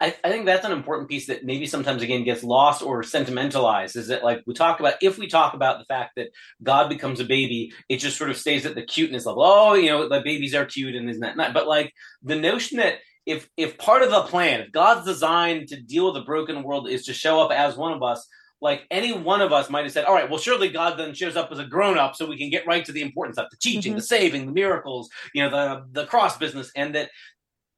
I, 0.00 0.14
I, 0.24 0.30
think 0.30 0.46
that's 0.46 0.64
an 0.64 0.72
important 0.72 1.10
piece 1.10 1.26
that 1.26 1.44
maybe 1.44 1.66
sometimes 1.66 2.02
again 2.02 2.24
gets 2.24 2.42
lost 2.42 2.82
or 2.82 3.02
sentimentalized 3.02 3.94
is 3.94 4.08
that 4.08 4.24
like 4.24 4.42
we 4.46 4.54
talk 4.54 4.80
about 4.80 4.94
if 5.02 5.18
we 5.18 5.26
talk 5.26 5.52
about 5.52 5.78
the 5.78 5.84
fact 5.84 6.12
that 6.16 6.30
God 6.62 6.88
becomes 6.88 7.20
a 7.20 7.24
baby, 7.24 7.72
it 7.88 7.98
just 7.98 8.16
sort 8.16 8.30
of 8.30 8.38
stays 8.38 8.64
at 8.64 8.74
the 8.74 8.82
cuteness 8.82 9.26
level. 9.26 9.42
Oh, 9.42 9.74
you 9.74 9.90
know, 9.90 10.08
the 10.08 10.22
babies 10.22 10.54
are 10.54 10.64
cute 10.64 10.94
and 10.94 11.10
isn't 11.10 11.20
that 11.20 11.36
not? 11.36 11.52
But 11.52 11.68
like 11.68 11.92
the 12.22 12.36
notion 12.36 12.78
that 12.78 12.94
if 13.26 13.48
if 13.58 13.76
part 13.76 14.02
of 14.02 14.10
the 14.10 14.22
plan, 14.22 14.60
if 14.60 14.72
God's 14.72 15.04
design 15.04 15.66
to 15.66 15.80
deal 15.80 16.06
with 16.06 16.22
a 16.22 16.24
broken 16.24 16.62
world 16.62 16.88
is 16.88 17.04
to 17.04 17.12
show 17.12 17.42
up 17.42 17.52
as 17.52 17.76
one 17.76 17.92
of 17.92 18.02
us, 18.02 18.26
like 18.60 18.86
any 18.90 19.12
one 19.12 19.40
of 19.40 19.52
us 19.52 19.70
might 19.70 19.84
have 19.84 19.92
said, 19.92 20.04
all 20.04 20.14
right, 20.14 20.28
well, 20.28 20.38
surely 20.38 20.68
God 20.68 20.98
then 20.98 21.14
shows 21.14 21.36
up 21.36 21.50
as 21.50 21.58
a 21.58 21.64
grown 21.64 21.98
up 21.98 22.14
so 22.14 22.26
we 22.26 22.38
can 22.38 22.50
get 22.50 22.66
right 22.66 22.84
to 22.84 22.92
the 22.92 23.02
important 23.02 23.36
stuff, 23.36 23.50
the 23.50 23.56
teaching, 23.56 23.92
mm-hmm. 23.92 23.98
the 23.98 24.04
saving, 24.04 24.46
the 24.46 24.52
miracles, 24.52 25.08
you 25.34 25.42
know, 25.42 25.50
the, 25.50 25.86
the 25.92 26.06
cross 26.06 26.36
business. 26.36 26.70
And 26.76 26.94
that, 26.94 27.10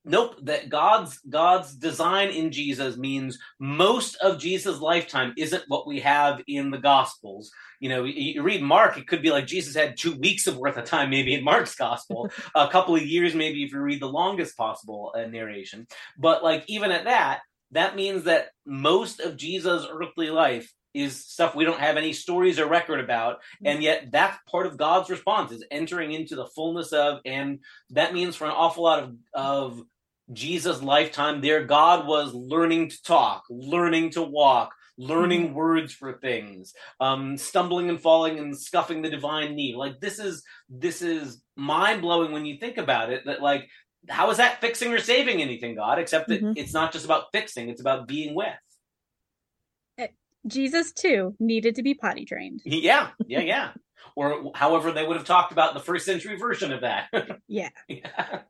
nope, 0.04 0.36
that 0.42 0.68
God's, 0.68 1.18
God's 1.18 1.74
design 1.74 2.30
in 2.30 2.50
Jesus 2.50 2.96
means 2.96 3.38
most 3.60 4.16
of 4.16 4.40
Jesus' 4.40 4.80
lifetime 4.80 5.34
isn't 5.36 5.64
what 5.68 5.86
we 5.86 6.00
have 6.00 6.42
in 6.48 6.70
the 6.70 6.78
gospels. 6.78 7.52
You 7.78 7.88
know, 7.88 8.04
you 8.04 8.42
read 8.42 8.62
Mark, 8.62 8.98
it 8.98 9.06
could 9.06 9.22
be 9.22 9.30
like 9.30 9.46
Jesus 9.46 9.74
had 9.76 9.96
two 9.96 10.16
weeks 10.16 10.46
of 10.48 10.56
worth 10.56 10.76
of 10.76 10.84
time, 10.84 11.10
maybe 11.10 11.34
in 11.34 11.44
Mark's 11.44 11.76
gospel, 11.76 12.28
a 12.54 12.68
couple 12.68 12.96
of 12.96 13.06
years, 13.06 13.34
maybe 13.34 13.62
if 13.62 13.72
you 13.72 13.80
read 13.80 14.00
the 14.02 14.06
longest 14.06 14.56
possible 14.56 15.12
uh, 15.16 15.26
narration. 15.26 15.86
But 16.18 16.42
like, 16.42 16.64
even 16.66 16.90
at 16.90 17.04
that, 17.04 17.40
that 17.72 17.96
means 17.96 18.24
that 18.24 18.48
most 18.64 19.20
of 19.20 19.37
Jesus' 19.37 19.87
earthly 19.90 20.30
life 20.30 20.72
is 20.94 21.24
stuff 21.24 21.54
we 21.54 21.64
don't 21.64 21.80
have 21.80 21.96
any 21.96 22.12
stories 22.12 22.58
or 22.58 22.66
record 22.66 23.00
about 23.00 23.38
and 23.64 23.82
yet 23.82 24.11
that's 24.11 24.38
part 24.46 24.66
of 24.66 24.76
god's 24.76 25.08
response 25.08 25.50
is 25.50 25.64
entering 25.70 26.12
into 26.12 26.37
the 26.37 26.46
fullness 26.46 26.92
of 26.92 27.20
and 27.24 27.61
that 27.90 28.12
means 28.12 28.37
for 28.37 28.44
an 28.44 28.50
awful 28.50 28.85
lot 28.85 29.02
of 29.02 29.14
of 29.32 29.82
jesus 30.32 30.82
lifetime 30.82 31.40
there 31.40 31.64
god 31.64 32.06
was 32.06 32.35
learning 32.35 32.90
to 32.90 33.02
talk 33.02 33.44
learning 33.48 34.11
to 34.11 34.22
walk 34.22 34.74
learning 34.98 35.46
mm-hmm. 35.46 35.54
words 35.54 35.94
for 35.94 36.18
things 36.18 36.74
um 37.00 37.38
stumbling 37.38 37.88
and 37.88 38.00
falling 38.00 38.38
and 38.38 38.58
scuffing 38.58 39.00
the 39.00 39.08
divine 39.08 39.54
knee 39.56 39.74
like 39.74 39.98
this 40.00 40.18
is 40.18 40.44
this 40.68 41.00
is 41.00 41.42
mind-blowing 41.56 42.32
when 42.32 42.44
you 42.44 42.58
think 42.58 42.76
about 42.76 43.11
it 43.11 43.22
that 43.24 43.40
like 43.40 43.66
how 44.08 44.30
is 44.30 44.38
that 44.38 44.60
fixing 44.60 44.92
or 44.92 44.98
saving 44.98 45.40
anything, 45.40 45.74
God? 45.74 45.98
Except 45.98 46.28
that 46.28 46.42
mm-hmm. 46.42 46.52
it's 46.56 46.74
not 46.74 46.92
just 46.92 47.04
about 47.04 47.26
fixing; 47.32 47.68
it's 47.68 47.80
about 47.80 48.08
being 48.08 48.34
with. 48.34 48.48
Eh, 49.98 50.08
Jesus 50.46 50.92
too 50.92 51.34
needed 51.38 51.76
to 51.76 51.82
be 51.82 51.94
potty 51.94 52.24
trained. 52.24 52.60
Yeah, 52.64 53.10
yeah, 53.26 53.40
yeah. 53.40 53.70
or 54.16 54.52
however 54.54 54.92
they 54.92 55.06
would 55.06 55.16
have 55.16 55.26
talked 55.26 55.52
about 55.52 55.74
the 55.74 55.80
first 55.80 56.04
century 56.04 56.36
version 56.36 56.72
of 56.72 56.80
that. 56.80 57.08
yeah. 57.48 57.70
yeah. 57.88 58.40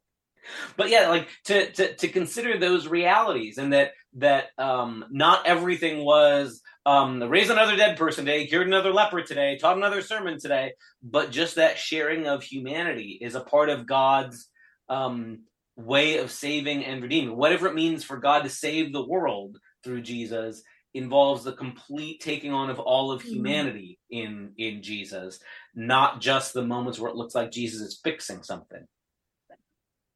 But 0.77 0.91
yeah, 0.91 1.09
like 1.09 1.29
to, 1.45 1.71
to 1.73 1.95
to 1.97 2.09
consider 2.09 2.59
those 2.59 2.89
realities 2.89 3.59
and 3.59 3.73
that 3.73 3.93
that 4.15 4.47
um 4.59 5.05
not 5.11 5.47
everything 5.47 6.05
was 6.05 6.61
um 6.85 7.23
raise 7.23 7.51
another 7.51 7.77
dead 7.77 7.97
person 7.97 8.25
today, 8.25 8.47
cured 8.47 8.67
another 8.67 8.93
leper 8.93 9.23
today, 9.23 9.57
taught 9.57 9.77
another 9.77 10.03
sermon 10.03 10.41
today, 10.41 10.73
but 11.03 11.31
just 11.31 11.57
that 11.57 11.79
sharing 11.79 12.27
of 12.27 12.43
humanity 12.43 13.19
is 13.21 13.37
a 13.37 13.41
part 13.41 13.69
of 13.69 13.87
God's 13.87 14.49
um, 14.93 15.41
way 15.77 16.19
of 16.19 16.31
saving 16.31 16.85
and 16.85 17.03
redeeming. 17.03 17.37
Whatever 17.37 17.67
it 17.67 17.75
means 17.75 18.05
for 18.05 18.19
God 18.19 18.43
to 18.43 18.51
save 18.51 18.93
the 18.93 19.07
world 19.07 19.59
through 19.83 20.03
Jesus 20.03 20.63
involves 20.95 21.45
the 21.45 21.53
complete 21.53 22.21
taking 22.21 22.53
on 22.53 22.69
of 22.69 22.79
all 22.79 23.11
of 23.11 23.23
mm-hmm. 23.23 23.35
humanity 23.35 23.99
in 24.11 24.53
in 24.59 24.83
Jesus, 24.83 25.41
not 25.75 26.21
just 26.21 26.53
the 26.53 26.63
moments 26.63 26.99
where 26.99 27.11
it 27.11 27.17
looks 27.17 27.35
like 27.35 27.51
Jesus 27.51 27.81
is 27.81 28.01
fixing 28.05 28.43
something. 28.43 28.87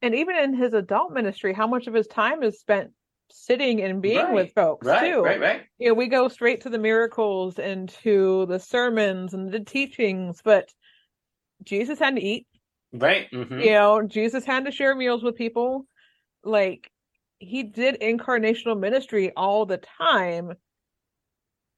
And 0.03 0.13
even 0.13 0.35
in 0.35 0.53
his 0.53 0.73
adult 0.73 1.11
ministry, 1.11 1.53
how 1.53 1.65
much 1.65 1.87
of 1.87 1.95
his 1.95 2.05
time 2.05 2.43
is 2.43 2.59
spent 2.59 2.91
sitting 3.31 3.81
and 3.81 3.99
being 3.99 4.17
right. 4.17 4.33
with 4.33 4.53
folks 4.53 4.85
right, 4.85 5.11
too. 5.11 5.21
Right, 5.23 5.39
right. 5.39 5.61
You 5.79 5.89
know, 5.89 5.93
we 5.95 6.07
go 6.07 6.27
straight 6.27 6.61
to 6.61 6.69
the 6.69 6.77
miracles 6.77 7.57
and 7.57 7.89
to 8.03 8.45
the 8.45 8.59
sermons 8.59 9.33
and 9.33 9.51
the 9.51 9.59
teachings, 9.59 10.39
but 10.43 10.71
Jesus 11.63 11.97
had 11.97 12.15
to 12.15 12.21
eat. 12.21 12.45
Right. 12.93 13.27
Mm-hmm. 13.31 13.59
You 13.59 13.71
know, 13.71 14.01
Jesus 14.03 14.45
had 14.45 14.65
to 14.65 14.71
share 14.71 14.95
meals 14.95 15.23
with 15.23 15.35
people. 15.35 15.85
Like 16.43 16.89
he 17.39 17.63
did 17.63 17.99
incarnational 18.01 18.79
ministry 18.79 19.31
all 19.35 19.65
the 19.65 19.81
time. 19.97 20.53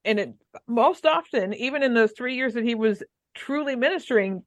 And 0.06 0.20
it 0.20 0.34
most 0.68 1.06
often, 1.06 1.54
even 1.54 1.84
in 1.84 1.94
those 1.94 2.14
three 2.18 2.36
years 2.36 2.54
that 2.54 2.64
he 2.64 2.76
was 2.76 3.04
truly 3.36 3.76
ministering, 3.76 4.44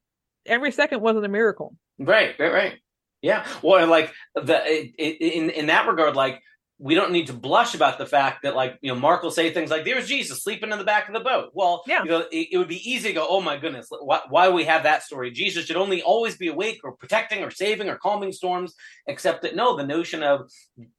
every 0.47 0.73
second 0.73 1.03
wasn't 1.03 1.27
a 1.27 1.29
miracle. 1.29 1.77
Right, 1.99 2.35
right, 2.39 2.53
right. 2.53 2.75
Yeah. 3.21 3.47
Well, 3.63 3.87
like 3.87 4.13
the 4.35 4.65
in 4.99 5.51
in 5.51 5.67
that 5.67 5.87
regard, 5.87 6.17
like 6.17 6.41
we 6.83 6.97
don't 6.97 7.13
need 7.13 7.29
to 7.29 7.33
blush 7.33 7.77
about 7.77 7.97
the 7.97 8.05
fact 8.05 8.43
that 8.43 8.57
like 8.57 8.77
you 8.83 8.93
know 8.93 8.99
mark 8.99 9.23
will 9.23 9.31
say 9.31 9.53
things 9.53 9.71
like 9.71 9.85
there's 9.85 10.09
jesus 10.09 10.43
sleeping 10.43 10.73
in 10.73 10.79
the 10.79 10.85
back 10.85 11.09
of 11.09 11.15
the 11.15 11.21
boat 11.21 11.51
well 11.55 11.83
yeah. 11.87 12.03
you 12.03 12.11
know 12.11 12.25
it, 12.33 12.49
it 12.51 12.59
would 12.59 12.69
be 12.69 12.91
easy 12.91 13.09
to 13.09 13.15
go 13.15 13.27
oh 13.29 13.41
my 13.41 13.57
goodness 13.57 13.87
why, 14.01 14.21
why 14.29 14.49
we 14.49 14.65
have 14.65 14.83
that 14.83 15.03
story 15.03 15.31
jesus 15.31 15.65
should 15.65 15.77
only 15.77 16.03
always 16.03 16.37
be 16.37 16.49
awake 16.49 16.81
or 16.83 16.93
protecting 16.97 17.45
or 17.45 17.51
saving 17.51 17.89
or 17.89 17.97
calming 17.97 18.33
storms 18.33 18.75
except 19.07 19.43
that 19.43 19.55
no 19.55 19.77
the 19.77 19.87
notion 19.87 20.25
of 20.25 20.51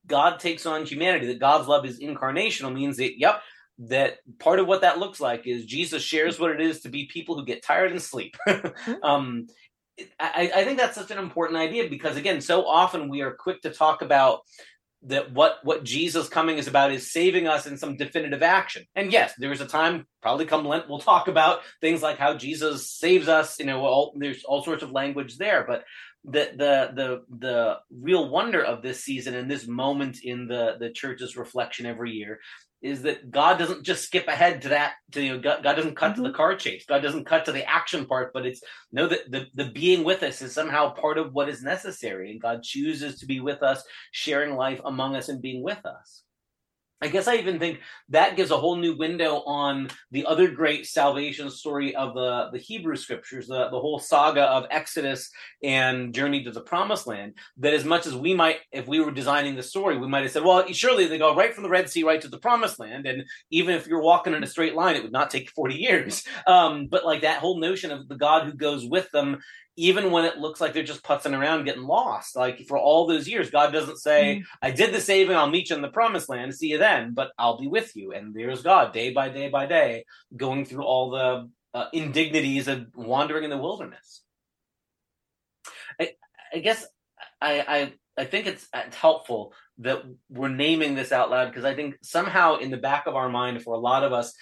god 0.07 0.39
takes 0.39 0.65
on 0.65 0.85
humanity 0.85 1.27
that 1.27 1.39
god's 1.39 1.67
love 1.67 1.85
is 1.85 1.99
incarnational 1.99 2.73
means 2.73 2.95
that 2.97 3.19
yep 3.19 3.41
that 3.77 4.19
part 4.39 4.59
of 4.59 4.67
what 4.67 4.81
that 4.81 4.99
looks 4.99 5.19
like 5.19 5.45
is 5.45 5.65
jesus 5.65 6.01
shares 6.01 6.39
what 6.39 6.51
it 6.51 6.61
is 6.61 6.79
to 6.79 6.89
be 6.89 7.07
people 7.07 7.37
who 7.37 7.45
get 7.45 7.61
tired 7.63 7.91
and 7.91 8.01
sleep 8.01 8.37
mm-hmm. 8.47 8.93
um 9.03 9.47
I, 10.19 10.51
I 10.55 10.63
think 10.63 10.79
that's 10.79 10.95
such 10.95 11.11
an 11.11 11.19
important 11.19 11.59
idea 11.59 11.87
because 11.87 12.17
again 12.17 12.41
so 12.41 12.65
often 12.65 13.09
we 13.09 13.21
are 13.21 13.35
quick 13.35 13.61
to 13.61 13.69
talk 13.69 14.01
about 14.01 14.39
that 15.05 15.31
what 15.33 15.57
what 15.63 15.83
Jesus 15.83 16.29
coming 16.29 16.57
is 16.57 16.67
about 16.67 16.91
is 16.91 17.11
saving 17.11 17.47
us 17.47 17.65
in 17.67 17.77
some 17.77 17.97
definitive 17.97 18.41
action. 18.41 18.85
And 18.95 19.11
yes, 19.11 19.33
there 19.37 19.51
is 19.51 19.61
a 19.61 19.65
time 19.65 20.07
probably 20.21 20.45
come 20.45 20.65
Lent 20.65 20.87
we'll 20.87 20.99
talk 20.99 21.27
about 21.27 21.59
things 21.81 22.01
like 22.01 22.17
how 22.17 22.35
Jesus 22.35 22.89
saves 22.89 23.27
us. 23.27 23.59
You 23.59 23.65
know, 23.65 23.85
all, 23.85 24.13
there's 24.17 24.43
all 24.43 24.63
sorts 24.63 24.83
of 24.83 24.91
language 24.91 25.37
there, 25.37 25.65
but 25.67 25.83
the 26.25 26.51
the 26.55 26.91
the 26.95 27.37
the 27.37 27.77
real 27.91 28.29
wonder 28.29 28.63
of 28.63 28.81
this 28.81 29.03
season 29.03 29.35
and 29.35 29.51
this 29.51 29.67
moment 29.67 30.19
in 30.23 30.47
the 30.47 30.77
the 30.79 30.89
church's 30.89 31.35
reflection 31.35 31.85
every 31.85 32.11
year 32.11 32.39
is 32.83 33.01
that 33.03 33.31
God 33.31 33.57
doesn't 33.57 33.83
just 33.83 34.03
skip 34.03 34.27
ahead 34.27 34.61
to 34.63 34.69
that. 34.69 34.95
To 35.13 35.23
you 35.23 35.33
know, 35.33 35.39
God, 35.39 35.63
God 35.63 35.75
doesn't 35.75 35.95
cut 35.95 36.11
mm-hmm. 36.11 36.15
to 36.15 36.21
the 36.21 36.27
mm-hmm. 36.29 36.35
car 36.35 36.55
chase. 36.55 36.85
God 36.85 37.01
doesn't 37.01 37.25
cut 37.25 37.45
to 37.45 37.53
the 37.53 37.67
action 37.67 38.05
part. 38.05 38.33
But 38.33 38.45
it's 38.45 38.61
know 38.91 39.07
that 39.07 39.31
the 39.31 39.47
the 39.55 39.71
being 39.71 40.03
with 40.03 40.21
us 40.21 40.41
is 40.41 40.53
somehow 40.53 40.93
part 40.93 41.17
of 41.17 41.33
what 41.33 41.49
is 41.49 41.63
necessary, 41.63 42.31
and 42.31 42.41
God 42.41 42.61
chooses 42.61 43.19
to 43.19 43.25
be 43.25 43.39
with 43.39 43.63
us, 43.63 43.83
sharing 44.11 44.55
life 44.55 44.81
among 44.83 45.15
us, 45.15 45.29
and 45.29 45.41
being 45.41 45.63
with 45.63 45.83
us. 45.85 46.23
I 47.03 47.09
guess 47.09 47.27
I 47.27 47.35
even 47.35 47.59
think 47.59 47.81
that 48.09 48.37
gives 48.37 48.49
a 48.49 48.57
whole 48.57 48.77
new 48.77 48.95
window 48.95 49.43
on 49.45 49.89
the 50.11 50.25
other 50.25 50.49
great 50.49 50.85
salvation 50.85 51.49
story 51.49 51.93
of 51.93 52.13
the, 52.13 52.49
the 52.53 52.57
Hebrew 52.57 52.95
scriptures, 52.95 53.47
the, 53.47 53.67
the 53.69 53.79
whole 53.79 53.99
saga 53.99 54.43
of 54.43 54.67
Exodus 54.71 55.29
and 55.61 56.13
journey 56.13 56.45
to 56.45 56.51
the 56.51 56.61
promised 56.61 57.05
land. 57.05 57.33
That 57.57 57.73
as 57.73 57.83
much 57.83 58.07
as 58.07 58.15
we 58.15 58.33
might, 58.33 58.59
if 58.71 58.87
we 58.87 59.01
were 59.01 59.11
designing 59.11 59.55
the 59.57 59.63
story, 59.63 59.97
we 59.97 60.07
might 60.07 60.23
have 60.23 60.31
said, 60.31 60.45
well, 60.45 60.65
surely 60.71 61.05
they 61.05 61.17
go 61.17 61.35
right 61.35 61.53
from 61.53 61.63
the 61.63 61.69
Red 61.69 61.89
Sea 61.89 62.03
right 62.03 62.21
to 62.21 62.29
the 62.29 62.37
promised 62.37 62.79
land. 62.79 63.05
And 63.05 63.25
even 63.51 63.75
if 63.75 63.85
you're 63.85 64.01
walking 64.01 64.33
in 64.33 64.41
a 64.41 64.47
straight 64.47 64.73
line, 64.73 64.95
it 64.95 65.03
would 65.03 65.11
not 65.11 65.29
take 65.29 65.49
40 65.51 65.75
years. 65.75 66.23
Um, 66.45 66.87
but 66.87 67.05
like 67.05 67.21
that 67.21 67.39
whole 67.39 67.59
notion 67.59 67.89
of 67.89 68.07
the 68.09 68.15
God 68.15 68.45
who 68.45 68.53
goes 68.53 68.85
with 68.85 69.09
them 69.11 69.39
even 69.75 70.11
when 70.11 70.25
it 70.25 70.37
looks 70.37 70.61
like 70.61 70.73
they're 70.73 70.83
just 70.83 71.03
putzing 71.03 71.37
around 71.37 71.65
getting 71.65 71.83
lost. 71.83 72.35
Like 72.35 72.65
for 72.67 72.77
all 72.77 73.07
those 73.07 73.27
years, 73.27 73.49
God 73.49 73.71
doesn't 73.71 73.97
say, 73.97 74.41
mm. 74.41 74.43
I 74.61 74.71
did 74.71 74.93
the 74.93 75.01
saving, 75.01 75.35
I'll 75.35 75.49
meet 75.49 75.69
you 75.69 75.75
in 75.75 75.81
the 75.81 75.89
promised 75.89 76.29
land, 76.29 76.53
see 76.53 76.67
you 76.67 76.77
then, 76.77 77.13
but 77.13 77.31
I'll 77.37 77.57
be 77.57 77.67
with 77.67 77.95
you. 77.95 78.11
And 78.11 78.33
there's 78.33 78.61
God 78.61 78.93
day 78.93 79.11
by 79.11 79.29
day 79.29 79.49
by 79.49 79.65
day 79.65 80.05
going 80.35 80.65
through 80.65 80.83
all 80.83 81.09
the 81.09 81.49
uh, 81.73 81.87
indignities 81.91 82.67
of 82.67 82.85
wandering 82.95 83.43
in 83.43 83.49
the 83.49 83.57
wilderness. 83.57 84.21
I, 85.99 86.11
I 86.53 86.59
guess 86.59 86.85
I, 87.41 87.59
I, 87.61 87.93
I 88.15 88.25
think 88.25 88.45
it's, 88.45 88.67
it's 88.73 88.95
helpful 88.95 89.53
that 89.79 90.03
we're 90.29 90.49
naming 90.49 90.93
this 90.93 91.11
out 91.11 91.31
loud 91.31 91.47
because 91.47 91.65
I 91.65 91.73
think 91.73 91.95
somehow 92.03 92.57
in 92.57 92.69
the 92.69 92.77
back 92.77 93.07
of 93.07 93.15
our 93.15 93.29
mind 93.29 93.63
for 93.63 93.73
a 93.73 93.79
lot 93.79 94.03
of 94.03 94.13
us, 94.13 94.33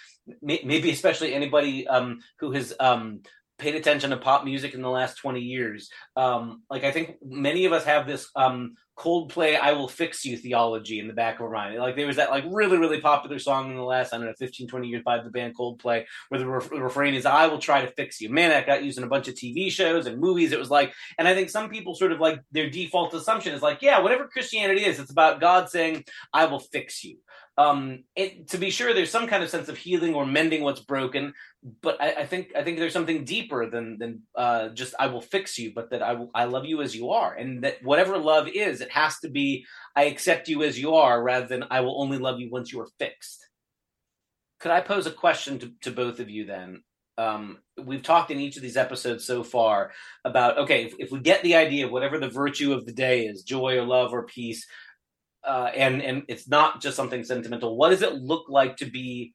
maybe 0.41 0.91
especially 0.91 1.33
anybody 1.33 1.87
um, 1.87 2.19
who 2.39 2.51
has 2.51 2.73
um, 2.81 3.21
paid 3.61 3.75
attention 3.75 4.09
to 4.09 4.17
pop 4.17 4.43
music 4.43 4.73
in 4.73 4.81
the 4.81 4.89
last 4.89 5.15
20 5.17 5.39
years. 5.39 5.89
Um, 6.17 6.63
like 6.69 6.83
I 6.83 6.91
think 6.91 7.17
many 7.23 7.65
of 7.65 7.71
us 7.71 7.85
have 7.85 8.07
this 8.07 8.29
um, 8.35 8.75
Coldplay 8.97 9.59
"I 9.59 9.71
Will 9.73 9.87
Fix 9.87 10.25
You" 10.25 10.35
theology 10.35 10.99
in 10.99 11.07
the 11.07 11.13
back 11.13 11.35
of 11.35 11.41
our 11.43 11.51
mind. 11.51 11.77
Like 11.77 11.95
there 11.95 12.07
was 12.07 12.17
that 12.17 12.31
like 12.31 12.43
really 12.47 12.77
really 12.77 12.99
popular 12.99 13.39
song 13.39 13.69
in 13.69 13.77
the 13.77 13.83
last 13.83 14.13
I 14.13 14.17
don't 14.17 14.25
know 14.25 14.33
15 14.37 14.67
20 14.67 14.87
years 14.87 15.03
by 15.03 15.21
the 15.21 15.29
band 15.29 15.55
Coldplay, 15.55 16.05
where 16.29 16.39
the, 16.39 16.45
the 16.45 16.81
refrain 16.81 17.13
is 17.13 17.25
"I 17.25 17.47
will 17.47 17.59
try 17.59 17.81
to 17.81 17.91
fix 17.91 18.19
you." 18.19 18.29
Man, 18.29 18.49
that 18.49 18.65
got 18.65 18.83
used 18.83 18.97
in 18.97 19.03
a 19.03 19.07
bunch 19.07 19.27
of 19.27 19.35
TV 19.35 19.71
shows 19.71 20.07
and 20.07 20.19
movies. 20.19 20.51
It 20.51 20.59
was 20.59 20.69
like, 20.69 20.93
and 21.17 21.27
I 21.27 21.33
think 21.33 21.49
some 21.49 21.69
people 21.69 21.95
sort 21.95 22.11
of 22.11 22.19
like 22.19 22.41
their 22.51 22.69
default 22.69 23.13
assumption 23.13 23.53
is 23.53 23.61
like, 23.61 23.81
yeah, 23.81 23.99
whatever 23.99 24.27
Christianity 24.27 24.85
is, 24.85 24.99
it's 24.99 25.11
about 25.11 25.39
God 25.39 25.69
saying, 25.69 26.03
"I 26.33 26.45
will 26.45 26.59
fix 26.59 27.03
you." 27.03 27.17
Um, 27.57 28.05
it, 28.15 28.49
to 28.49 28.57
be 28.57 28.69
sure, 28.69 28.93
there's 28.93 29.11
some 29.11 29.27
kind 29.27 29.43
of 29.43 29.49
sense 29.49 29.67
of 29.67 29.77
healing 29.77 30.15
or 30.15 30.25
mending 30.25 30.63
what's 30.63 30.79
broken, 30.79 31.33
but 31.81 32.01
I, 32.01 32.11
I 32.11 32.25
think 32.25 32.53
I 32.55 32.63
think 32.63 32.79
there's 32.79 32.93
something 32.93 33.25
deeper 33.25 33.69
than 33.69 33.97
than 33.97 34.21
uh, 34.35 34.69
just 34.69 34.95
I 34.97 35.07
will 35.07 35.21
fix 35.21 35.59
you, 35.59 35.73
but 35.75 35.91
that 35.91 36.01
I 36.01 36.13
will 36.13 36.31
I 36.33 36.45
love 36.45 36.65
you 36.65 36.81
as 36.81 36.95
you 36.95 37.11
are, 37.11 37.33
and 37.33 37.63
that 37.63 37.83
whatever 37.83 38.17
love 38.17 38.47
is, 38.47 38.79
it 38.79 38.91
has 38.91 39.19
to 39.19 39.29
be 39.29 39.65
I 39.95 40.05
accept 40.05 40.47
you 40.47 40.63
as 40.63 40.79
you 40.79 40.95
are, 40.95 41.21
rather 41.21 41.45
than 41.45 41.65
I 41.69 41.81
will 41.81 42.01
only 42.01 42.17
love 42.17 42.39
you 42.39 42.49
once 42.49 42.71
you 42.71 42.79
are 42.79 42.89
fixed. 42.97 43.45
Could 44.61 44.71
I 44.71 44.79
pose 44.79 45.05
a 45.05 45.11
question 45.11 45.59
to, 45.59 45.71
to 45.81 45.91
both 45.91 46.19
of 46.19 46.29
you 46.29 46.45
then? 46.45 46.83
Um, 47.17 47.57
we've 47.83 48.03
talked 48.03 48.31
in 48.31 48.39
each 48.39 48.55
of 48.55 48.63
these 48.63 48.77
episodes 48.77 49.25
so 49.25 49.43
far 49.43 49.91
about 50.23 50.57
okay, 50.57 50.85
if, 50.85 50.95
if 50.99 51.11
we 51.11 51.19
get 51.19 51.43
the 51.43 51.55
idea 51.55 51.85
of 51.85 51.91
whatever 51.91 52.17
the 52.17 52.29
virtue 52.29 52.71
of 52.71 52.85
the 52.85 52.93
day 52.93 53.25
is, 53.25 53.43
joy 53.43 53.77
or 53.77 53.83
love 53.83 54.13
or 54.13 54.25
peace, 54.25 54.65
uh, 55.43 55.69
and 55.75 56.01
and 56.01 56.23
it's 56.27 56.47
not 56.47 56.81
just 56.81 56.95
something 56.95 57.23
sentimental. 57.23 57.75
What 57.75 57.89
does 57.89 58.01
it 58.01 58.15
look 58.15 58.49
like 58.49 58.77
to 58.77 58.85
be 58.85 59.33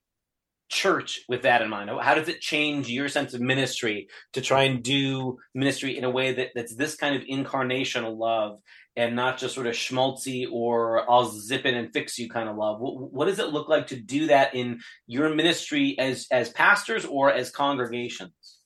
church 0.69 1.21
with 1.27 1.43
that 1.43 1.61
in 1.61 1.69
mind? 1.69 1.89
How 2.01 2.15
does 2.15 2.27
it 2.27 2.41
change 2.41 2.89
your 2.89 3.07
sense 3.09 3.33
of 3.33 3.41
ministry 3.41 4.07
to 4.33 4.41
try 4.41 4.63
and 4.63 4.83
do 4.83 5.37
ministry 5.53 5.97
in 5.97 6.03
a 6.03 6.09
way 6.09 6.33
that, 6.33 6.49
that's 6.55 6.75
this 6.75 6.95
kind 6.95 7.15
of 7.15 7.23
incarnational 7.23 8.17
love 8.17 8.59
and 8.95 9.15
not 9.15 9.37
just 9.37 9.55
sort 9.55 9.67
of 9.67 9.73
schmaltzy 9.73 10.47
or 10.51 11.09
I'll 11.09 11.29
zip 11.29 11.65
in 11.65 11.75
and 11.75 11.93
fix 11.93 12.17
you 12.17 12.29
kind 12.29 12.49
of 12.49 12.57
love? 12.57 12.79
What, 12.79 13.13
what 13.13 13.25
does 13.25 13.39
it 13.39 13.49
look 13.49 13.69
like 13.69 13.87
to 13.87 13.95
do 13.95 14.27
that 14.27 14.55
in 14.55 14.79
your 15.05 15.33
ministry 15.33 15.97
as 15.99 16.27
as 16.31 16.49
pastors 16.49 17.05
or 17.05 17.31
as 17.31 17.51
congregations? 17.51 18.57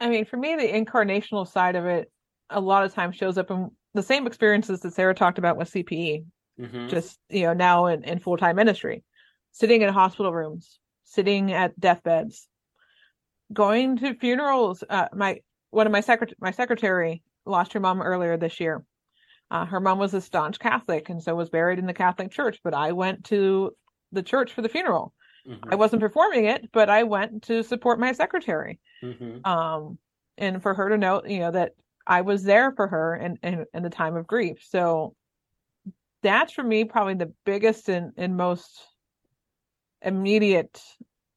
I 0.00 0.08
mean, 0.08 0.24
for 0.24 0.36
me, 0.36 0.56
the 0.56 0.68
incarnational 0.68 1.46
side 1.46 1.76
of 1.76 1.86
it 1.86 2.10
a 2.50 2.60
lot 2.60 2.84
of 2.84 2.92
times 2.92 3.16
shows 3.16 3.38
up 3.38 3.50
in 3.50 3.70
the 3.94 4.02
same 4.02 4.26
experiences 4.26 4.80
that 4.80 4.92
Sarah 4.92 5.14
talked 5.14 5.38
about 5.38 5.56
with 5.56 5.70
CPE 5.70 6.24
mm-hmm. 6.60 6.88
just 6.88 7.18
you 7.28 7.42
know 7.42 7.52
now 7.52 7.86
in, 7.86 8.04
in 8.04 8.18
full-time 8.18 8.56
ministry 8.56 9.02
sitting 9.52 9.82
in 9.82 9.92
hospital 9.92 10.32
rooms 10.32 10.78
sitting 11.04 11.52
at 11.52 11.78
deathbeds 11.78 12.48
going 13.52 13.96
to 13.96 14.14
funerals 14.14 14.82
uh, 14.88 15.08
my 15.12 15.40
one 15.70 15.86
of 15.86 15.92
my 15.92 16.00
secret 16.00 16.34
my 16.40 16.50
secretary 16.50 17.22
lost 17.46 17.72
her 17.72 17.80
mom 17.80 18.00
earlier 18.02 18.36
this 18.36 18.60
year 18.60 18.84
uh, 19.50 19.64
her 19.64 19.80
mom 19.80 19.98
was 19.98 20.14
a 20.14 20.20
staunch 20.20 20.58
catholic 20.58 21.08
and 21.08 21.22
so 21.22 21.34
was 21.34 21.50
buried 21.50 21.78
in 21.78 21.86
the 21.86 21.94
catholic 21.94 22.30
church 22.30 22.60
but 22.64 22.74
i 22.74 22.92
went 22.92 23.24
to 23.24 23.70
the 24.12 24.22
church 24.22 24.52
for 24.52 24.62
the 24.62 24.68
funeral 24.68 25.12
mm-hmm. 25.46 25.72
i 25.72 25.74
wasn't 25.74 26.00
performing 26.00 26.46
it 26.46 26.70
but 26.72 26.88
i 26.88 27.02
went 27.02 27.42
to 27.42 27.62
support 27.62 27.98
my 27.98 28.12
secretary 28.12 28.78
mm-hmm. 29.02 29.44
um 29.48 29.98
and 30.38 30.62
for 30.62 30.74
her 30.74 30.88
to 30.88 30.98
know 30.98 31.22
you 31.26 31.40
know 31.40 31.50
that 31.50 31.72
i 32.06 32.22
was 32.22 32.42
there 32.42 32.72
for 32.72 32.88
her 32.88 33.14
in, 33.16 33.38
in, 33.42 33.64
in 33.74 33.82
the 33.82 33.90
time 33.90 34.16
of 34.16 34.26
grief 34.26 34.64
so 34.68 35.14
that's 36.24 36.54
for 36.54 36.64
me 36.64 36.84
probably 36.84 37.14
the 37.14 37.32
biggest 37.44 37.88
and, 37.88 38.12
and 38.16 38.36
most 38.36 38.82
immediate 40.02 40.80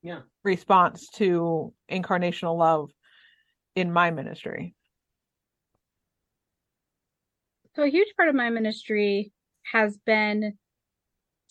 yeah. 0.02 0.20
response 0.42 1.08
to 1.10 1.72
incarnational 1.90 2.56
love 2.56 2.90
in 3.76 3.92
my 3.92 4.10
ministry. 4.10 4.74
So 7.76 7.82
a 7.84 7.88
huge 7.88 8.08
part 8.16 8.30
of 8.30 8.34
my 8.34 8.50
ministry 8.50 9.32
has 9.72 9.96
been 9.98 10.54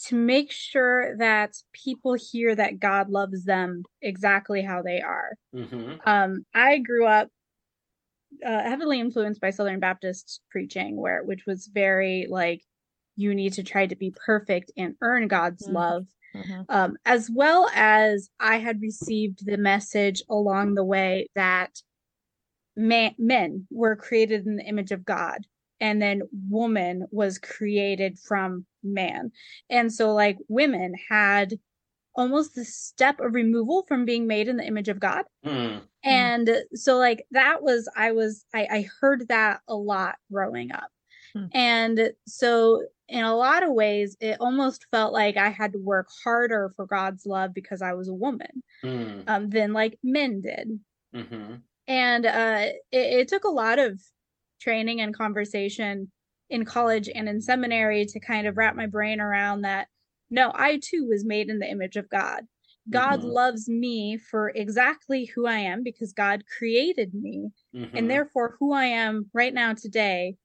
to 0.07 0.15
make 0.15 0.51
sure 0.51 1.15
that 1.17 1.55
people 1.73 2.15
hear 2.15 2.53
that 2.55 2.79
god 2.79 3.09
loves 3.09 3.45
them 3.45 3.83
exactly 4.01 4.61
how 4.61 4.81
they 4.81 5.01
are. 5.01 5.33
Mm-hmm. 5.55 5.93
um, 6.05 6.45
i 6.53 6.77
grew 6.79 7.05
up 7.05 7.29
uh, 8.45 8.61
heavily 8.61 8.99
influenced 8.99 9.41
by 9.41 9.49
southern 9.49 9.79
baptist 9.79 10.41
preaching 10.51 10.97
where 10.97 11.23
which 11.23 11.45
was 11.47 11.67
very 11.67 12.27
like 12.29 12.61
you 13.17 13.35
need 13.35 13.51
to 13.53 13.63
try 13.63 13.85
to 13.85 13.95
be 13.95 14.13
perfect 14.25 14.71
and 14.77 14.95
earn 15.01 15.27
God's 15.27 15.65
mm-hmm. 15.65 15.75
love. 15.75 16.07
Mm-hmm. 16.35 16.61
Um, 16.69 16.97
as 17.05 17.29
well 17.33 17.67
as 17.73 18.29
I 18.39 18.57
had 18.59 18.81
received 18.81 19.45
the 19.45 19.57
message 19.57 20.21
along 20.29 20.75
the 20.75 20.83
way 20.83 21.27
that 21.35 21.81
man, 22.75 23.15
men 23.17 23.67
were 23.71 23.95
created 23.95 24.45
in 24.45 24.57
the 24.57 24.63
image 24.63 24.91
of 24.91 25.03
God, 25.03 25.47
and 25.79 26.01
then 26.01 26.21
woman 26.49 27.07
was 27.11 27.39
created 27.39 28.19
from 28.19 28.65
man. 28.83 29.31
And 29.69 29.91
so, 29.91 30.13
like, 30.13 30.37
women 30.47 30.93
had 31.09 31.55
almost 32.13 32.55
the 32.55 32.65
step 32.65 33.19
of 33.19 33.33
removal 33.33 33.83
from 33.87 34.05
being 34.05 34.27
made 34.27 34.47
in 34.47 34.57
the 34.57 34.65
image 34.65 34.89
of 34.89 34.99
God. 34.99 35.25
Mm. 35.45 35.81
And 36.03 36.63
so, 36.73 36.97
like, 36.97 37.25
that 37.31 37.63
was, 37.63 37.89
I 37.95 38.11
was, 38.11 38.45
I, 38.53 38.67
I 38.71 38.89
heard 39.01 39.27
that 39.29 39.61
a 39.67 39.75
lot 39.75 40.15
growing 40.31 40.71
up. 40.71 40.89
Mm. 41.35 41.49
And 41.53 42.11
so 42.27 42.83
in 43.09 43.23
a 43.23 43.35
lot 43.35 43.63
of 43.63 43.71
ways, 43.71 44.17
it 44.19 44.37
almost 44.39 44.85
felt 44.91 45.13
like 45.13 45.37
I 45.37 45.49
had 45.49 45.73
to 45.73 45.79
work 45.79 46.07
harder 46.23 46.71
for 46.75 46.85
God's 46.85 47.25
love 47.25 47.53
because 47.53 47.81
I 47.81 47.93
was 47.93 48.09
a 48.09 48.13
woman 48.13 48.63
mm. 48.83 49.23
um, 49.27 49.49
than 49.49 49.73
like 49.73 49.97
men 50.03 50.41
did. 50.41 50.79
Mm-hmm. 51.15 51.55
And 51.87 52.25
uh, 52.25 52.65
it, 52.91 53.19
it 53.19 53.27
took 53.29 53.45
a 53.45 53.49
lot 53.49 53.79
of 53.79 54.01
training 54.61 54.99
and 54.99 55.15
conversation 55.15 56.11
in 56.49 56.65
college 56.65 57.09
and 57.13 57.29
in 57.29 57.41
seminary 57.41 58.05
to 58.05 58.19
kind 58.19 58.47
of 58.47 58.57
wrap 58.57 58.75
my 58.75 58.87
brain 58.87 59.21
around 59.21 59.61
that. 59.61 59.87
No, 60.29 60.51
I 60.53 60.79
too 60.83 61.07
was 61.09 61.23
made 61.23 61.49
in 61.49 61.59
the 61.59 61.69
image 61.69 61.95
of 61.95 62.09
God. 62.09 62.41
God 62.89 63.19
mm-hmm. 63.19 63.29
loves 63.29 63.67
me 63.67 64.17
for 64.17 64.49
exactly 64.49 65.25
who 65.25 65.45
I 65.45 65.59
am 65.59 65.83
because 65.83 66.13
God 66.13 66.43
created 66.57 67.13
me. 67.13 67.49
Mm-hmm. 67.75 67.97
And 67.97 68.09
therefore, 68.09 68.55
who 68.59 68.73
I 68.73 68.85
am 68.85 69.29
right 69.33 69.53
now 69.53 69.73
today 69.73 70.35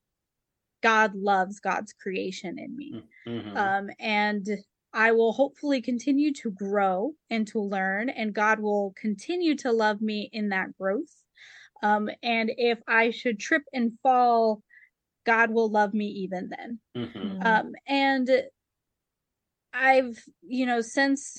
God 0.83 1.15
loves 1.15 1.61
God's 1.61 1.93
creation 1.93 2.59
in 2.59 2.77
me. 2.77 3.03
Mm-hmm. 3.27 3.57
Um, 3.57 3.91
and 3.99 4.47
I 4.93 5.13
will 5.13 5.33
hopefully 5.33 5.81
continue 5.81 6.33
to 6.35 6.51
grow 6.51 7.13
and 7.31 7.47
to 7.49 7.61
learn, 7.61 8.11
and 8.11 8.35
God 8.35 8.61
will 8.61 8.93
continue 8.97 9.57
to 9.57 9.73
love 9.73 10.01
me 10.03 10.29
in 10.33 10.51
that 10.51 10.77
growth. 10.79 11.15
Um, 11.83 12.11
and 12.23 12.53
if 12.57 12.79
I 12.87 13.11
should 13.11 13.41
trip 13.41 13.63
and 13.73 13.93
fall 14.03 14.63
God 15.25 15.51
will 15.51 15.71
love 15.71 15.95
me 15.95 16.07
even 16.07 16.51
then. 16.51 16.81
Mhm. 16.97 17.45
Um, 17.45 17.75
and 17.87 18.29
I've, 19.73 20.23
you 20.43 20.67
know, 20.67 20.81
since 20.81 21.39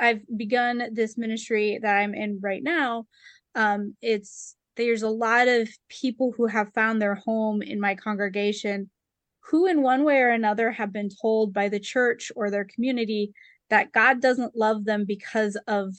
I've 0.00 0.22
begun 0.36 0.90
this 0.92 1.16
ministry 1.16 1.78
that 1.82 1.96
I'm 1.96 2.14
in 2.14 2.40
right 2.40 2.62
now, 2.62 3.06
um, 3.54 3.96
it's 4.00 4.56
there's 4.80 5.02
a 5.02 5.08
lot 5.08 5.46
of 5.48 5.68
people 5.88 6.32
who 6.36 6.46
have 6.46 6.72
found 6.74 7.00
their 7.00 7.14
home 7.14 7.62
in 7.62 7.78
my 7.80 7.94
congregation 7.94 8.90
who, 9.40 9.66
in 9.66 9.82
one 9.82 10.04
way 10.04 10.18
or 10.20 10.30
another, 10.30 10.70
have 10.70 10.92
been 10.92 11.08
told 11.20 11.52
by 11.52 11.68
the 11.68 11.80
church 11.80 12.30
or 12.36 12.50
their 12.50 12.64
community 12.64 13.32
that 13.68 13.92
God 13.92 14.20
doesn't 14.20 14.56
love 14.56 14.84
them 14.84 15.04
because 15.04 15.56
of 15.66 15.94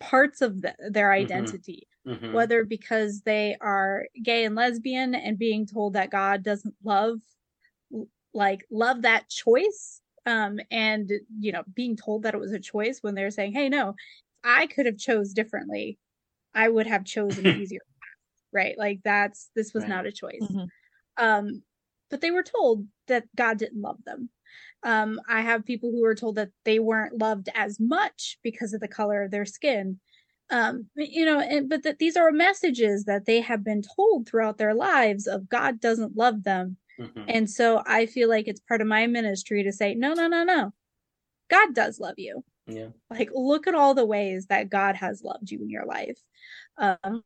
parts 0.00 0.40
of 0.40 0.60
the, 0.62 0.74
their 0.90 1.08
Mhm. 1.08 1.20
identity 1.20 1.88
Mhm. 2.06 2.32
whether 2.32 2.64
because 2.64 3.22
they 3.22 3.56
are 3.60 4.06
gay 4.22 4.44
and 4.44 4.54
lesbian 4.54 5.14
and 5.14 5.38
being 5.38 5.66
told 5.66 5.94
that 5.94 6.10
God 6.10 6.42
doesn't 6.42 6.74
love 6.84 7.20
like 8.34 8.66
love 8.70 9.02
that 9.02 9.28
choice 9.28 10.00
um 10.26 10.58
and 10.70 11.10
you 11.40 11.52
know 11.52 11.62
being 11.74 11.96
told 11.96 12.22
that 12.22 12.34
it 12.34 12.40
was 12.40 12.52
a 12.52 12.58
choice 12.60 12.98
when 13.02 13.14
they're 13.14 13.30
saying 13.30 13.52
hey 13.52 13.68
no 13.68 13.94
I 14.44 14.66
could 14.66 14.86
have 14.86 14.98
chose 14.98 15.32
differently 15.32 15.98
I 16.54 16.68
would 16.68 16.86
have 16.86 17.04
chosen 17.04 17.46
easier 17.62 17.80
right 18.52 18.76
like 18.78 19.00
that's 19.04 19.50
this 19.56 19.72
was 19.74 19.84
Right. 19.84 19.90
not 19.90 20.06
a 20.06 20.12
choice 20.12 20.40
Mhm. 20.42 20.68
um 21.18 21.62
but 22.10 22.20
they 22.22 22.30
were 22.30 22.42
told 22.42 22.86
that 23.08 23.24
God 23.36 23.58
didn't 23.58 23.82
love 23.82 24.02
them 24.04 24.30
um 24.82 25.20
I 25.28 25.40
have 25.42 25.64
people 25.64 25.90
who 25.90 26.02
were 26.02 26.14
told 26.14 26.36
that 26.36 26.50
they 26.64 26.78
weren't 26.78 27.18
loved 27.18 27.48
as 27.54 27.78
much 27.80 28.38
because 28.42 28.72
of 28.72 28.80
the 28.80 28.88
color 28.88 29.22
of 29.24 29.30
their 29.30 29.44
skin 29.46 30.00
um 30.50 30.88
you 30.96 31.24
know 31.26 31.40
and, 31.40 31.68
but 31.68 31.82
that 31.82 31.98
these 31.98 32.16
are 32.16 32.30
messages 32.32 33.04
that 33.04 33.26
they 33.26 33.40
have 33.40 33.62
been 33.64 33.82
told 33.96 34.26
throughout 34.28 34.58
their 34.58 34.74
lives 34.74 35.26
of 35.26 35.48
god 35.48 35.80
doesn't 35.80 36.16
love 36.16 36.44
them 36.44 36.76
Mhm. 36.98 37.24
and 37.28 37.50
so 37.50 37.82
i 37.86 38.06
feel 38.06 38.28
like 38.28 38.48
it's 38.48 38.60
part 38.60 38.80
of 38.80 38.86
my 38.86 39.06
ministry 39.06 39.62
to 39.62 39.72
say 39.72 39.94
no 39.94 40.14
no 40.14 40.26
no 40.28 40.44
no 40.44 40.72
god 41.50 41.74
does 41.74 42.00
love 42.00 42.14
you 42.18 42.44
Yeah. 42.66 42.88
like 43.10 43.30
look 43.34 43.66
at 43.66 43.74
all 43.74 43.94
the 43.94 44.06
ways 44.06 44.46
that 44.46 44.70
god 44.70 44.96
has 44.96 45.22
loved 45.22 45.50
you 45.50 45.62
in 45.62 45.70
your 45.70 45.86
life 45.86 46.18
um 46.78 47.22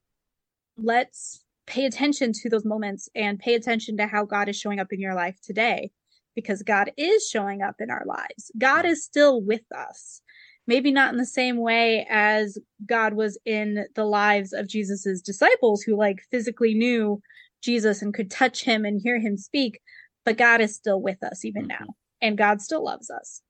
let's 0.83 1.45
pay 1.67 1.85
attention 1.85 2.33
to 2.33 2.49
those 2.49 2.65
moments 2.65 3.09
and 3.15 3.39
pay 3.39 3.55
attention 3.55 3.97
to 3.97 4.07
how 4.07 4.25
god 4.25 4.49
is 4.49 4.59
showing 4.59 4.81
up 4.81 4.89
in 4.93 5.01
your 5.01 5.15
life 5.15 5.39
today 5.45 5.91
because 6.35 6.63
god 6.63 6.91
is 6.97 7.29
showing 7.29 7.63
up 7.63 7.77
in 7.79 7.91
our 7.91 8.05
lives. 8.07 8.51
God 8.59 8.85
is 8.85 9.05
still 9.05 9.41
with 9.41 9.65
us. 9.77 10.21
Maybe 10.67 10.93
not 10.93 11.13
in 11.13 11.19
the 11.19 11.27
same 11.27 11.57
way 11.57 12.07
as 12.09 12.57
God 12.87 13.15
was 13.15 13.37
in 13.45 13.85
the 13.97 14.05
lives 14.05 14.53
of 14.53 14.69
Jesus's 14.69 15.21
disciples 15.21 15.83
who 15.83 15.97
like 15.97 16.23
physically 16.31 16.73
knew 16.73 17.21
Jesus 17.63 18.01
and 18.01 18.15
could 18.15 18.31
touch 18.31 18.63
him 18.63 18.85
and 18.85 19.01
hear 19.03 19.19
him 19.19 19.37
speak, 19.37 19.81
but 20.25 20.39
God 20.39 20.61
is 20.61 20.75
still 20.75 21.03
with 21.03 21.23
us 21.25 21.45
even 21.45 21.63
mm-hmm. 21.63 21.85
now 21.85 21.95
and 22.21 22.39
God 22.39 22.61
still 22.61 22.85
loves 22.85 23.11
us. 23.11 23.43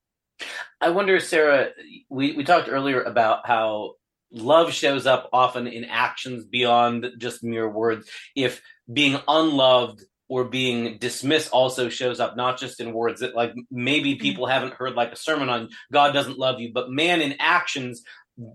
I 0.81 0.89
wonder, 0.89 1.21
Sarah, 1.21 1.69
we, 2.09 2.33
we 2.33 2.45
talked 2.45 2.69
earlier 2.69 3.03
about 3.03 3.47
how 3.47 3.95
love 4.33 4.73
shows 4.73 5.07
up 5.07 5.29
often 5.33 5.67
in 5.67 5.85
actions 5.85 6.45
beyond 6.45 7.07
just 7.19 7.45
mere 7.45 7.69
words. 7.69 8.09
If 8.35 8.63
being 8.93 9.19
unloved 9.29 10.03
or 10.29 10.45
being 10.45 10.99
dismissed 10.99 11.51
also 11.53 11.89
shows 11.89 12.19
up 12.19 12.37
not 12.37 12.59
just 12.59 12.81
in 12.81 12.93
words 12.93 13.21
that 13.21 13.35
like 13.35 13.53
maybe 13.71 14.15
people 14.15 14.47
haven't 14.47 14.75
heard 14.75 14.95
like 14.95 15.13
a 15.13 15.17
sermon 15.17 15.49
on 15.51 15.69
God 15.93 16.13
doesn't 16.13 16.39
love 16.39 16.61
you, 16.61 16.73
but 16.73 16.91
man 16.91 17.21
in 17.21 17.35
actions 17.39 18.03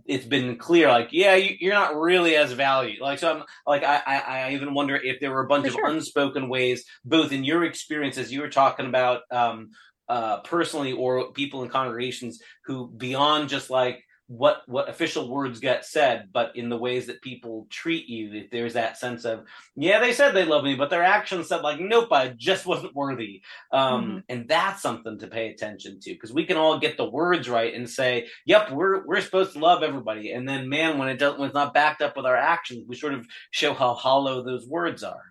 it's 0.06 0.26
been 0.26 0.58
clear 0.58 0.88
like 0.90 1.10
yeah 1.12 1.36
you, 1.36 1.56
you're 1.60 1.74
not 1.74 1.96
really 1.96 2.36
as 2.36 2.52
valued 2.52 3.00
like 3.00 3.20
so 3.20 3.32
i'm 3.32 3.44
like 3.68 3.84
I, 3.84 4.02
I 4.08 4.18
i 4.20 4.54
even 4.54 4.74
wonder 4.74 4.96
if 4.96 5.20
there 5.20 5.30
were 5.30 5.42
a 5.42 5.48
bunch 5.48 5.63
For 5.63 5.68
of 5.68 5.74
sure. 5.76 5.88
unspoken 5.90 6.50
ways 6.50 6.84
both 7.06 7.32
in 7.32 7.44
your 7.44 7.63
experience 7.63 8.18
as 8.18 8.32
you 8.32 8.42
were 8.42 8.50
talking 8.50 8.88
about 8.88 9.22
um 9.30 9.70
uh 10.10 10.40
personally 10.42 10.94
or 10.94 11.32
people 11.32 11.62
in 11.62 11.70
congregations 11.70 12.42
who 12.66 12.90
beyond 12.90 13.50
just 13.50 13.70
like 13.70 14.04
what 14.28 14.62
what 14.68 14.90
official 14.90 15.30
words 15.30 15.62
get 15.62 15.86
said 15.86 16.28
but 16.34 16.54
in 16.58 16.68
the 16.68 16.78
ways 16.78 17.08
that 17.08 17.22
people 17.22 17.66
treat 17.70 18.08
you 18.08 18.34
if 18.34 18.52
there's 18.52 18.74
that 18.74 18.98
sense 18.98 19.24
of 19.24 19.46
yeah 19.76 20.00
they 20.00 20.12
said 20.12 20.34
they 20.34 20.44
love 20.44 20.66
me 20.66 20.76
but 20.76 20.90
their 20.90 21.04
actions 21.04 21.48
said 21.48 21.62
like 21.62 21.80
nope 21.80 22.12
i 22.12 22.28
just 22.38 22.66
wasn't 22.66 22.94
worthy. 22.94 23.42
Um 23.72 24.24
and 24.28 24.48
that's 24.48 24.82
something 24.82 25.18
to 25.20 25.28
pay 25.28 25.50
attention 25.50 26.00
to 26.02 26.12
because 26.12 26.34
we 26.34 26.46
can 26.46 26.58
all 26.58 26.78
get 26.78 26.98
the 26.98 27.10
words 27.10 27.48
right 27.48 27.74
and 27.74 27.90
say 27.90 28.28
yep 28.46 28.70
we're 28.72 29.06
we're 29.06 29.22
supposed 29.22 29.54
to 29.54 29.60
love 29.60 29.82
everybody. 29.82 30.32
And 30.34 30.48
then 30.48 30.68
man 30.68 30.98
when 30.98 31.08
it 31.08 31.18
doesn't 31.18 31.40
when 31.40 31.48
it's 31.48 31.56
not 31.56 31.74
backed 31.74 32.02
up 32.02 32.18
with 32.18 32.26
our 32.26 32.36
actions 32.36 32.86
we 32.88 32.96
sort 32.96 33.13
of 33.13 33.26
show 33.52 33.74
how 33.74 33.94
hollow 33.94 34.44
those 34.44 34.68
words 34.68 35.04
are. 35.04 35.24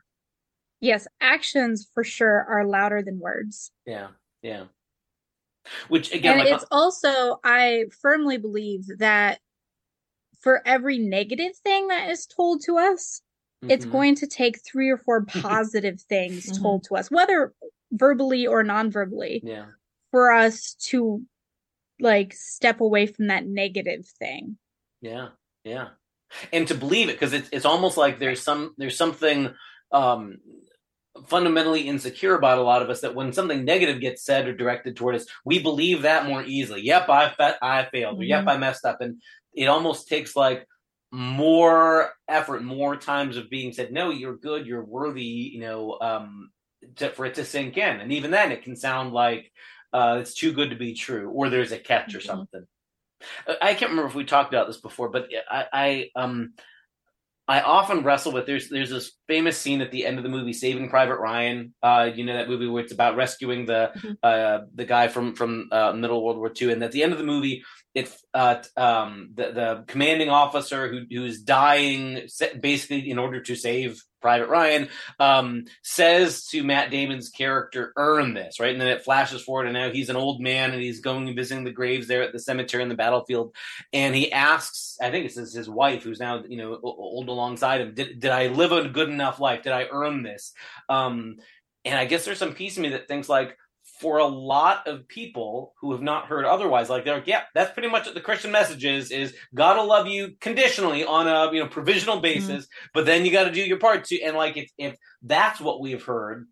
Yes, 0.81 1.07
actions 1.21 1.91
for 1.93 2.05
sure 2.05 2.47
are 2.49 2.65
louder 2.65 3.03
than 3.03 3.19
words. 3.21 3.73
yeah 3.87 4.09
yeah 4.43 4.65
which 5.89 6.13
again 6.13 6.39
and 6.39 6.49
like 6.49 6.55
it's 6.55 6.65
also, 6.71 7.41
I 7.45 7.85
firmly 8.01 8.37
believe 8.37 8.85
that 8.99 9.41
for 10.41 10.63
every 10.67 10.99
negative 10.99 11.57
thing 11.65 11.89
that 11.89 12.11
is 12.11 12.27
told 12.27 12.63
to 12.65 12.79
us, 12.79 13.23
it's 13.69 13.85
Mhm. 13.87 13.91
going 13.91 14.15
to 14.17 14.27
take 14.27 14.61
three 14.65 14.91
or 14.91 14.97
four 14.99 15.25
positive 15.43 16.01
things 16.03 16.47
Mhm. 16.47 16.63
told 16.63 16.85
to 16.85 16.97
us, 16.97 17.11
whether 17.11 17.53
verbally 17.93 18.47
or 18.47 18.63
non 18.63 18.91
verbally, 18.91 19.41
yeah 19.45 19.67
for 20.11 20.33
us 20.33 20.75
to 20.75 21.23
like 22.01 22.33
step 22.33 22.81
away 22.81 23.07
from 23.07 23.27
that 23.27 23.47
negative 23.47 24.07
thing. 24.07 24.57
Yeah, 25.01 25.29
yeah, 25.65 25.89
and 26.53 26.67
to 26.69 26.75
believe 26.75 27.09
it 27.09 27.13
because 27.19 27.33
it's 27.33 27.49
it's 27.53 27.65
almost 27.65 27.97
like 27.97 28.19
there's 28.19 28.43
some 28.43 28.75
there's 28.79 28.97
something 28.97 29.55
um 29.93 30.39
fundamentally 31.27 31.83
insecure 31.89 32.35
about 32.35 32.59
a 32.59 32.63
lot 32.63 32.83
of 32.83 32.91
us 32.91 33.01
that 33.01 33.15
when 33.15 33.33
something 33.33 33.65
negative 33.65 34.01
gets 34.01 34.25
said 34.25 34.47
or 34.47 34.55
directed 34.55 34.97
toward 34.97 35.15
us, 35.15 35.27
we 35.45 35.59
believe 35.59 36.03
that 36.03 36.27
more 36.27 36.43
easily. 36.43 36.83
Yep, 36.83 37.09
I 37.09 37.31
fa- 37.31 37.59
I 37.63 37.85
failed, 37.87 38.19
or 38.21 38.25
yep, 38.25 38.45
Mhm. 38.45 38.49
I 38.49 38.57
messed 38.59 38.85
up, 38.85 39.01
and 39.01 39.21
it 39.55 39.67
almost 39.67 40.09
takes 40.09 40.37
like 40.37 40.67
more 41.13 42.13
effort, 42.29 42.63
more 42.63 42.97
times 42.97 43.37
of 43.37 43.49
being 43.51 43.73
said, 43.73 43.93
no, 43.93 44.11
you're 44.11 44.37
good, 44.37 44.67
you're 44.67 44.85
worthy, 44.85 45.25
you 45.25 45.61
know, 45.61 45.99
um, 46.01 46.51
to, 46.97 47.11
for 47.11 47.25
it 47.27 47.35
to 47.35 47.45
sink 47.45 47.77
in, 47.79 48.01
and 48.01 48.13
even 48.13 48.31
then, 48.31 48.53
it 48.53 48.63
can 48.63 48.77
sound 48.77 49.13
like 49.13 49.53
uh, 49.93 50.19
it's 50.21 50.35
too 50.35 50.53
good 50.53 50.71
to 50.71 50.77
be 50.77 50.95
true, 50.95 51.31
or 51.31 51.49
there's 51.49 51.73
a 51.73 51.79
catch 51.79 52.15
or 52.15 52.19
Mhm. 52.19 52.27
something. 52.27 52.67
I 53.63 53.75
can't 53.75 53.91
remember 53.91 54.09
if 54.09 54.15
we 54.15 54.25
talked 54.25 54.53
about 54.53 54.67
this 54.67 54.77
before, 54.81 55.09
but 55.09 55.29
I, 55.51 55.67
I 55.73 56.11
um 56.17 56.53
I 57.49 57.61
often 57.61 58.03
wrestle 58.03 58.33
with 58.33 58.47
there's 58.47 58.69
there's 58.69 58.91
this 58.91 59.13
famous 59.29 59.57
scene 59.57 59.81
at 59.81 59.93
the 59.93 60.05
end 60.05 60.19
of 60.19 60.25
the 60.25 60.29
movie 60.31 60.53
Saving 60.53 60.89
Private 60.91 61.19
Ryan. 61.19 61.73
Uh, 61.83 62.11
you 62.13 62.25
know 62.25 62.35
that 62.35 62.49
movie 62.49 62.67
where 62.67 62.83
it's 62.83 62.93
about 62.93 63.17
rescuing 63.17 63.67
the 63.67 63.93
Mhm. 63.97 64.17
uh 64.23 64.65
the 64.75 64.85
guy 64.85 65.07
from 65.09 65.35
from 65.35 65.69
uh, 65.71 65.93
Middle 65.93 66.25
World 66.25 66.39
War 66.39 66.51
II, 66.61 66.73
and 66.73 66.83
at 66.83 66.93
the 66.93 67.03
end 67.05 67.13
of 67.13 67.19
the 67.19 67.25
movie, 67.25 67.63
it's 67.97 68.23
uh 68.35 68.63
um 68.77 69.31
the 69.35 69.53
the 69.53 69.85
commanding 69.87 70.29
officer 70.29 70.87
who 70.87 71.07
who's 71.11 71.41
dying 71.41 72.29
basically 72.61 73.11
in 73.11 73.19
order 73.19 73.41
to 73.41 73.57
save 73.57 74.03
Private 74.21 74.49
Ryan 74.49 74.89
um 75.19 75.65
says 75.83 76.45
to 76.49 76.63
Matt 76.63 76.91
Damon's 76.91 77.31
character, 77.31 77.95
"Earn 77.97 78.35
this," 78.35 78.61
right? 78.61 78.73
And 78.73 78.81
then 78.81 78.89
it 78.89 79.03
flashes 79.03 79.43
forward, 79.43 79.65
and 79.65 79.73
now 79.73 79.91
he's 79.91 80.11
an 80.11 80.17
old 80.17 80.43
man, 80.43 80.73
and 80.73 80.83
he's 80.83 81.01
going 81.01 81.27
and 81.27 81.35
visiting 81.37 81.65
the 81.65 81.71
graves 81.71 82.07
there 82.07 82.23
at 82.23 82.33
the 82.33 82.39
cemetery 82.39 82.83
in 82.83 82.91
the 82.91 82.95
battlefield, 82.95 83.55
and 83.95 84.15
he 84.15 84.31
asks, 84.31 84.99
I 85.01 85.11
think 85.11 85.25
it's 85.25 85.37
his, 85.37 85.55
his 85.55 85.69
wife, 85.69 86.03
who's 86.03 86.21
now 86.21 86.43
you 86.47 86.59
know 86.59 86.79
old 86.83 87.31
alongside 87.31 87.81
him, 87.81 87.95
did 87.95 88.21
did 88.21 88.31
I 88.31 88.49
live 88.49 88.73
a 88.73 88.91
good 88.91 89.09
enough 89.09 89.41
life? 89.41 89.63
Did 89.63 89.73
I 89.73 89.87
earn 89.91 90.23
this? 90.23 90.53
Um, 90.91 91.37
and 91.87 91.99
I 91.99 92.05
guess 92.05 92.27
there's 92.27 92.39
some 92.39 92.53
piece 92.53 92.77
of 92.77 92.83
me 92.83 92.91
that 92.91 93.09
thinks 93.09 93.29
like. 93.31 93.57
For 94.01 94.19
a 94.19 94.27
lot 94.27 94.87
of 94.87 95.09
people 95.09 95.73
who 95.81 95.93
have 95.93 96.03
not 96.03 96.27
heard 96.27 96.45
otherwise, 96.45 96.91
like 96.91 97.05
they're 97.05 97.15
like, 97.15 97.27
yeah, 97.27 97.43
that's 97.55 97.73
pretty 97.73 97.89
much 97.89 98.05
what 98.05 98.15
the 98.15 98.21
Christian 98.21 98.51
message 98.51 98.85
is: 98.85 99.11
is 99.11 99.35
God 99.55 99.79
will 99.79 99.87
love 99.87 100.07
you 100.07 100.35
conditionally 100.41 101.05
on 101.05 101.27
a 101.27 101.53
you 101.53 101.61
know 101.61 101.69
provisional 101.69 102.17
mm-hmm. 102.17 102.23
basis, 102.23 102.67
but 102.93 103.07
then 103.07 103.25
you 103.25 103.33
got 103.33 103.45
to 103.45 103.53
do 103.53 103.63
your 103.63 103.79
part 103.79 104.05
too. 104.05 104.19
And 104.23 104.37
like 104.37 104.57
if 104.57 104.71
if 104.77 104.97
that's 105.23 105.61
what 105.61 105.81
we've 105.81 106.03
heard, 106.03 106.47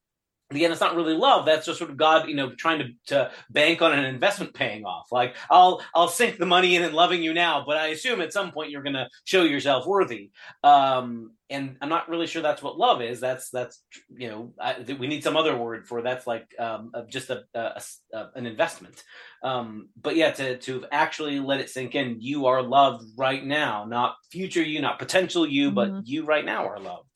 again, 0.54 0.72
it's 0.72 0.80
not 0.80 0.94
really 0.96 1.14
love. 1.14 1.46
That's 1.46 1.66
just 1.66 1.78
sort 1.78 1.90
of 1.90 1.96
God, 1.96 2.28
you 2.28 2.34
know, 2.34 2.52
trying 2.54 2.78
to 2.80 2.88
to 3.06 3.30
bank 3.50 3.82
on 3.82 3.92
an 3.92 4.04
investment 4.04 4.54
paying 4.54 4.84
off. 4.84 5.12
Like 5.12 5.36
I'll 5.50 5.82
I'll 5.94 6.08
sink 6.08 6.38
the 6.38 6.46
money 6.46 6.76
in 6.76 6.82
and 6.82 6.94
loving 6.94 7.22
you 7.22 7.34
now, 7.34 7.64
but 7.66 7.76
I 7.76 7.88
assume 7.88 8.20
at 8.20 8.32
some 8.32 8.52
point 8.52 8.70
you're 8.70 8.82
going 8.82 8.94
to 8.94 9.08
show 9.24 9.42
yourself 9.44 9.86
worthy. 9.86 10.30
Um, 10.62 11.32
and 11.50 11.76
I'm 11.82 11.90
not 11.90 12.08
really 12.08 12.26
sure 12.26 12.40
that's 12.42 12.62
what 12.62 12.78
love 12.78 13.02
is. 13.02 13.20
That's 13.20 13.50
that's 13.50 13.82
you 14.16 14.28
know 14.28 14.52
I, 14.60 14.76
we 14.98 15.06
need 15.06 15.22
some 15.22 15.36
other 15.36 15.56
word 15.56 15.86
for 15.86 16.00
that's 16.02 16.26
like 16.26 16.48
um, 16.58 16.90
just 17.08 17.30
a, 17.30 17.44
a- 17.54 17.80
a- 18.14 18.30
an 18.34 18.46
investment. 18.46 19.02
Um, 19.42 19.90
but 20.00 20.16
yeah, 20.16 20.30
to 20.32 20.56
to 20.58 20.86
actually 20.90 21.38
let 21.40 21.60
it 21.60 21.68
sink 21.70 21.94
in, 21.94 22.16
you 22.20 22.46
are 22.46 22.62
loved 22.62 23.04
right 23.16 23.44
now, 23.44 23.84
not 23.84 24.16
future 24.30 24.62
you, 24.62 24.80
not 24.80 24.98
potential 24.98 25.46
you, 25.46 25.70
Mhm. 25.70 25.74
but 25.74 26.06
you 26.06 26.24
right 26.24 26.44
now 26.44 26.66
are 26.66 26.80
loved. 26.80 27.08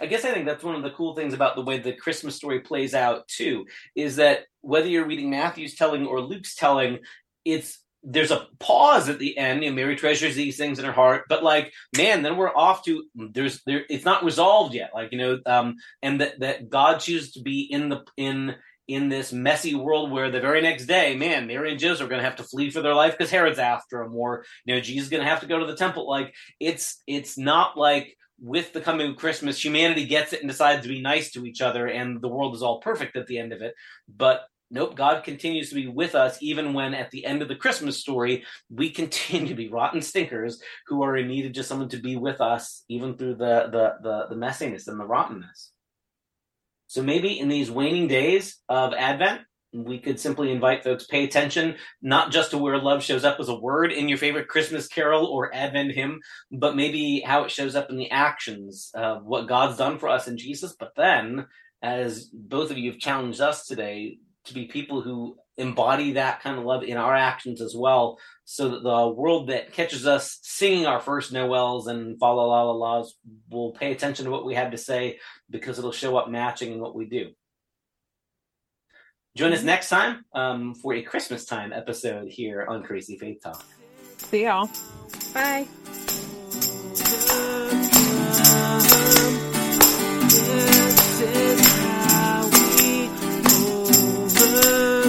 I 0.00 0.06
guess 0.06 0.24
I 0.24 0.32
think 0.32 0.46
that's 0.46 0.64
one 0.64 0.74
of 0.74 0.82
the 0.82 0.90
cool 0.90 1.14
things 1.14 1.34
about 1.34 1.56
the 1.56 1.62
way 1.62 1.78
the 1.78 1.92
Christmas 1.92 2.36
story 2.36 2.60
plays 2.60 2.94
out 2.94 3.28
too, 3.28 3.66
is 3.94 4.16
that 4.16 4.44
whether 4.60 4.88
you're 4.88 5.06
reading 5.06 5.30
Matthew's 5.30 5.74
telling 5.74 6.06
or 6.06 6.20
Luke's 6.20 6.54
telling, 6.54 6.98
it's 7.44 7.78
there's 8.08 8.30
a 8.30 8.46
pause 8.60 9.08
at 9.08 9.18
the 9.18 9.36
end. 9.36 9.64
You 9.64 9.70
know, 9.70 9.76
Mary 9.76 9.96
treasures 9.96 10.36
these 10.36 10.56
things 10.56 10.78
in 10.78 10.84
her 10.84 10.92
heart, 10.92 11.24
but 11.28 11.42
like, 11.42 11.72
man, 11.96 12.22
then 12.22 12.36
we're 12.36 12.54
off 12.54 12.84
to 12.84 13.04
there's 13.14 13.62
there. 13.66 13.84
It's 13.90 14.04
not 14.04 14.24
resolved 14.24 14.74
yet. 14.74 14.90
Like 14.94 15.12
you 15.12 15.18
know, 15.18 15.40
um, 15.46 15.76
and 16.02 16.20
that 16.20 16.40
that 16.40 16.68
God 16.70 16.98
chooses 16.98 17.32
to 17.32 17.42
be 17.42 17.62
in 17.62 17.88
the 17.88 18.04
in 18.16 18.54
in 18.88 19.08
this 19.08 19.32
messy 19.32 19.74
world 19.74 20.12
where 20.12 20.30
the 20.30 20.40
very 20.40 20.62
next 20.62 20.86
day, 20.86 21.16
man, 21.16 21.48
Mary 21.48 21.72
and 21.72 21.80
Joseph 21.80 22.06
are 22.06 22.08
going 22.08 22.20
to 22.20 22.24
have 22.24 22.36
to 22.36 22.44
flee 22.44 22.70
for 22.70 22.82
their 22.82 22.94
life 22.94 23.16
because 23.18 23.30
Herod's 23.32 23.58
after 23.58 24.02
them, 24.02 24.14
or 24.14 24.44
you 24.64 24.74
know, 24.74 24.80
Jesus 24.80 25.04
is 25.04 25.10
going 25.10 25.24
to 25.24 25.28
have 25.28 25.40
to 25.40 25.46
go 25.46 25.58
to 25.58 25.66
the 25.66 25.76
temple. 25.76 26.08
Like 26.08 26.32
it's 26.60 27.02
it's 27.06 27.36
not 27.36 27.76
like 27.76 28.16
with 28.40 28.72
the 28.72 28.80
coming 28.80 29.10
of 29.10 29.16
Christmas, 29.16 29.64
humanity 29.64 30.06
gets 30.06 30.32
it 30.32 30.40
and 30.40 30.48
decides 30.48 30.82
to 30.82 30.88
be 30.88 31.00
nice 31.00 31.30
to 31.32 31.46
each 31.46 31.60
other, 31.60 31.86
and 31.86 32.20
the 32.20 32.28
world 32.28 32.54
is 32.54 32.62
all 32.62 32.80
perfect 32.80 33.16
at 33.16 33.26
the 33.26 33.38
end 33.38 33.52
of 33.52 33.62
it. 33.62 33.74
But 34.08 34.42
nope, 34.70 34.96
God 34.96 35.24
continues 35.24 35.68
to 35.70 35.74
be 35.74 35.86
with 35.86 36.14
us 36.14 36.38
even 36.40 36.74
when 36.74 36.94
at 36.94 37.10
the 37.10 37.24
end 37.24 37.42
of 37.42 37.48
the 37.48 37.56
Christmas 37.56 37.98
story, 37.98 38.44
we 38.70 38.90
continue 39.00 39.48
to 39.48 39.54
be 39.54 39.68
rotten 39.68 40.02
stinkers 40.02 40.60
who 40.86 41.02
are 41.02 41.16
in 41.16 41.28
need 41.28 41.46
of 41.46 41.52
just 41.52 41.68
someone 41.68 41.88
to 41.90 41.98
be 41.98 42.16
with 42.16 42.40
us, 42.40 42.84
even 42.88 43.16
through 43.16 43.36
the 43.36 43.68
the 43.70 43.94
the, 44.02 44.26
the 44.30 44.36
messiness 44.36 44.88
and 44.88 45.00
the 45.00 45.06
rottenness. 45.06 45.72
So 46.88 47.02
maybe 47.02 47.38
in 47.38 47.48
these 47.48 47.70
waning 47.70 48.06
days 48.06 48.58
of 48.68 48.92
Advent, 48.92 49.40
we 49.84 49.98
could 49.98 50.18
simply 50.18 50.50
invite 50.50 50.82
folks 50.84 51.06
pay 51.06 51.24
attention 51.24 51.76
not 52.02 52.30
just 52.30 52.50
to 52.50 52.58
where 52.58 52.78
love 52.78 53.02
shows 53.02 53.24
up 53.24 53.38
as 53.40 53.48
a 53.48 53.54
word 53.54 53.92
in 53.92 54.08
your 54.08 54.18
favorite 54.18 54.48
christmas 54.48 54.88
carol 54.88 55.26
or 55.26 55.54
advent 55.54 55.92
hymn 55.92 56.20
but 56.52 56.76
maybe 56.76 57.20
how 57.24 57.44
it 57.44 57.50
shows 57.50 57.74
up 57.74 57.90
in 57.90 57.96
the 57.96 58.10
actions 58.10 58.90
of 58.94 59.24
what 59.24 59.48
god's 59.48 59.76
done 59.76 59.98
for 59.98 60.08
us 60.08 60.28
in 60.28 60.36
jesus. 60.36 60.74
But 60.78 60.92
then 60.96 61.46
as 61.82 62.24
both 62.32 62.70
of 62.70 62.78
you 62.78 62.90
have 62.90 63.00
challenged 63.00 63.40
us 63.40 63.66
today 63.66 64.18
to 64.44 64.54
be 64.54 64.66
people 64.66 65.02
who 65.02 65.36
embody 65.58 66.12
that 66.12 66.40
kind 66.42 66.58
of 66.58 66.64
love 66.64 66.82
in 66.82 66.96
our 66.96 67.14
actions 67.14 67.60
as 67.60 67.74
well 67.74 68.18
so 68.44 68.68
that 68.68 68.82
the 68.82 69.08
world 69.08 69.48
that 69.48 69.72
catches 69.72 70.06
us 70.06 70.38
singing 70.42 70.86
our 70.86 71.00
first 71.00 71.32
noels 71.32 71.86
and 71.86 72.18
fa 72.18 72.26
la 72.26 72.44
la 72.44 72.62
la 72.62 72.72
la's 72.72 73.16
will 73.50 73.72
pay 73.72 73.92
attention 73.92 74.26
to 74.26 74.30
what 74.30 74.44
we 74.44 74.54
have 74.54 74.70
to 74.70 74.78
say 74.78 75.18
because 75.50 75.78
it'll 75.78 75.92
show 75.92 76.16
up 76.16 76.28
matching 76.28 76.72
in 76.72 76.80
what 76.80 76.94
we 76.94 77.06
do 77.06 77.30
join 79.36 79.52
us 79.52 79.62
next 79.62 79.88
time 79.88 80.24
um, 80.32 80.74
for 80.74 80.94
a 80.94 81.02
christmas 81.02 81.44
time 81.44 81.72
episode 81.72 82.26
here 82.26 82.66
on 82.68 82.82
crazy 82.82 83.16
faith 83.16 83.40
talk 83.40 83.64
See 84.30 84.42
y'all. 84.42 84.68
Bye. 85.32 85.66
This 90.28 91.20
is 91.20 91.60
how 91.76 92.48
we 92.48 93.08
overcome. 94.42 95.06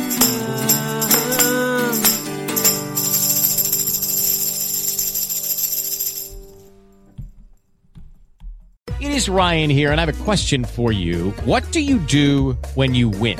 It 9.00 9.12
is 9.12 9.28
Ryan 9.28 9.72
here, 9.72 9.92
and 9.92 10.00
I 10.00 10.06
have 10.06 10.10
a 10.10 10.24
question 10.24 10.63
for 10.63 10.92
you. 10.92 11.32
What 11.46 11.72
do 11.72 11.80
you 11.80 11.98
do 11.98 12.54
when 12.76 12.94
you 12.94 13.10
win? 13.10 13.40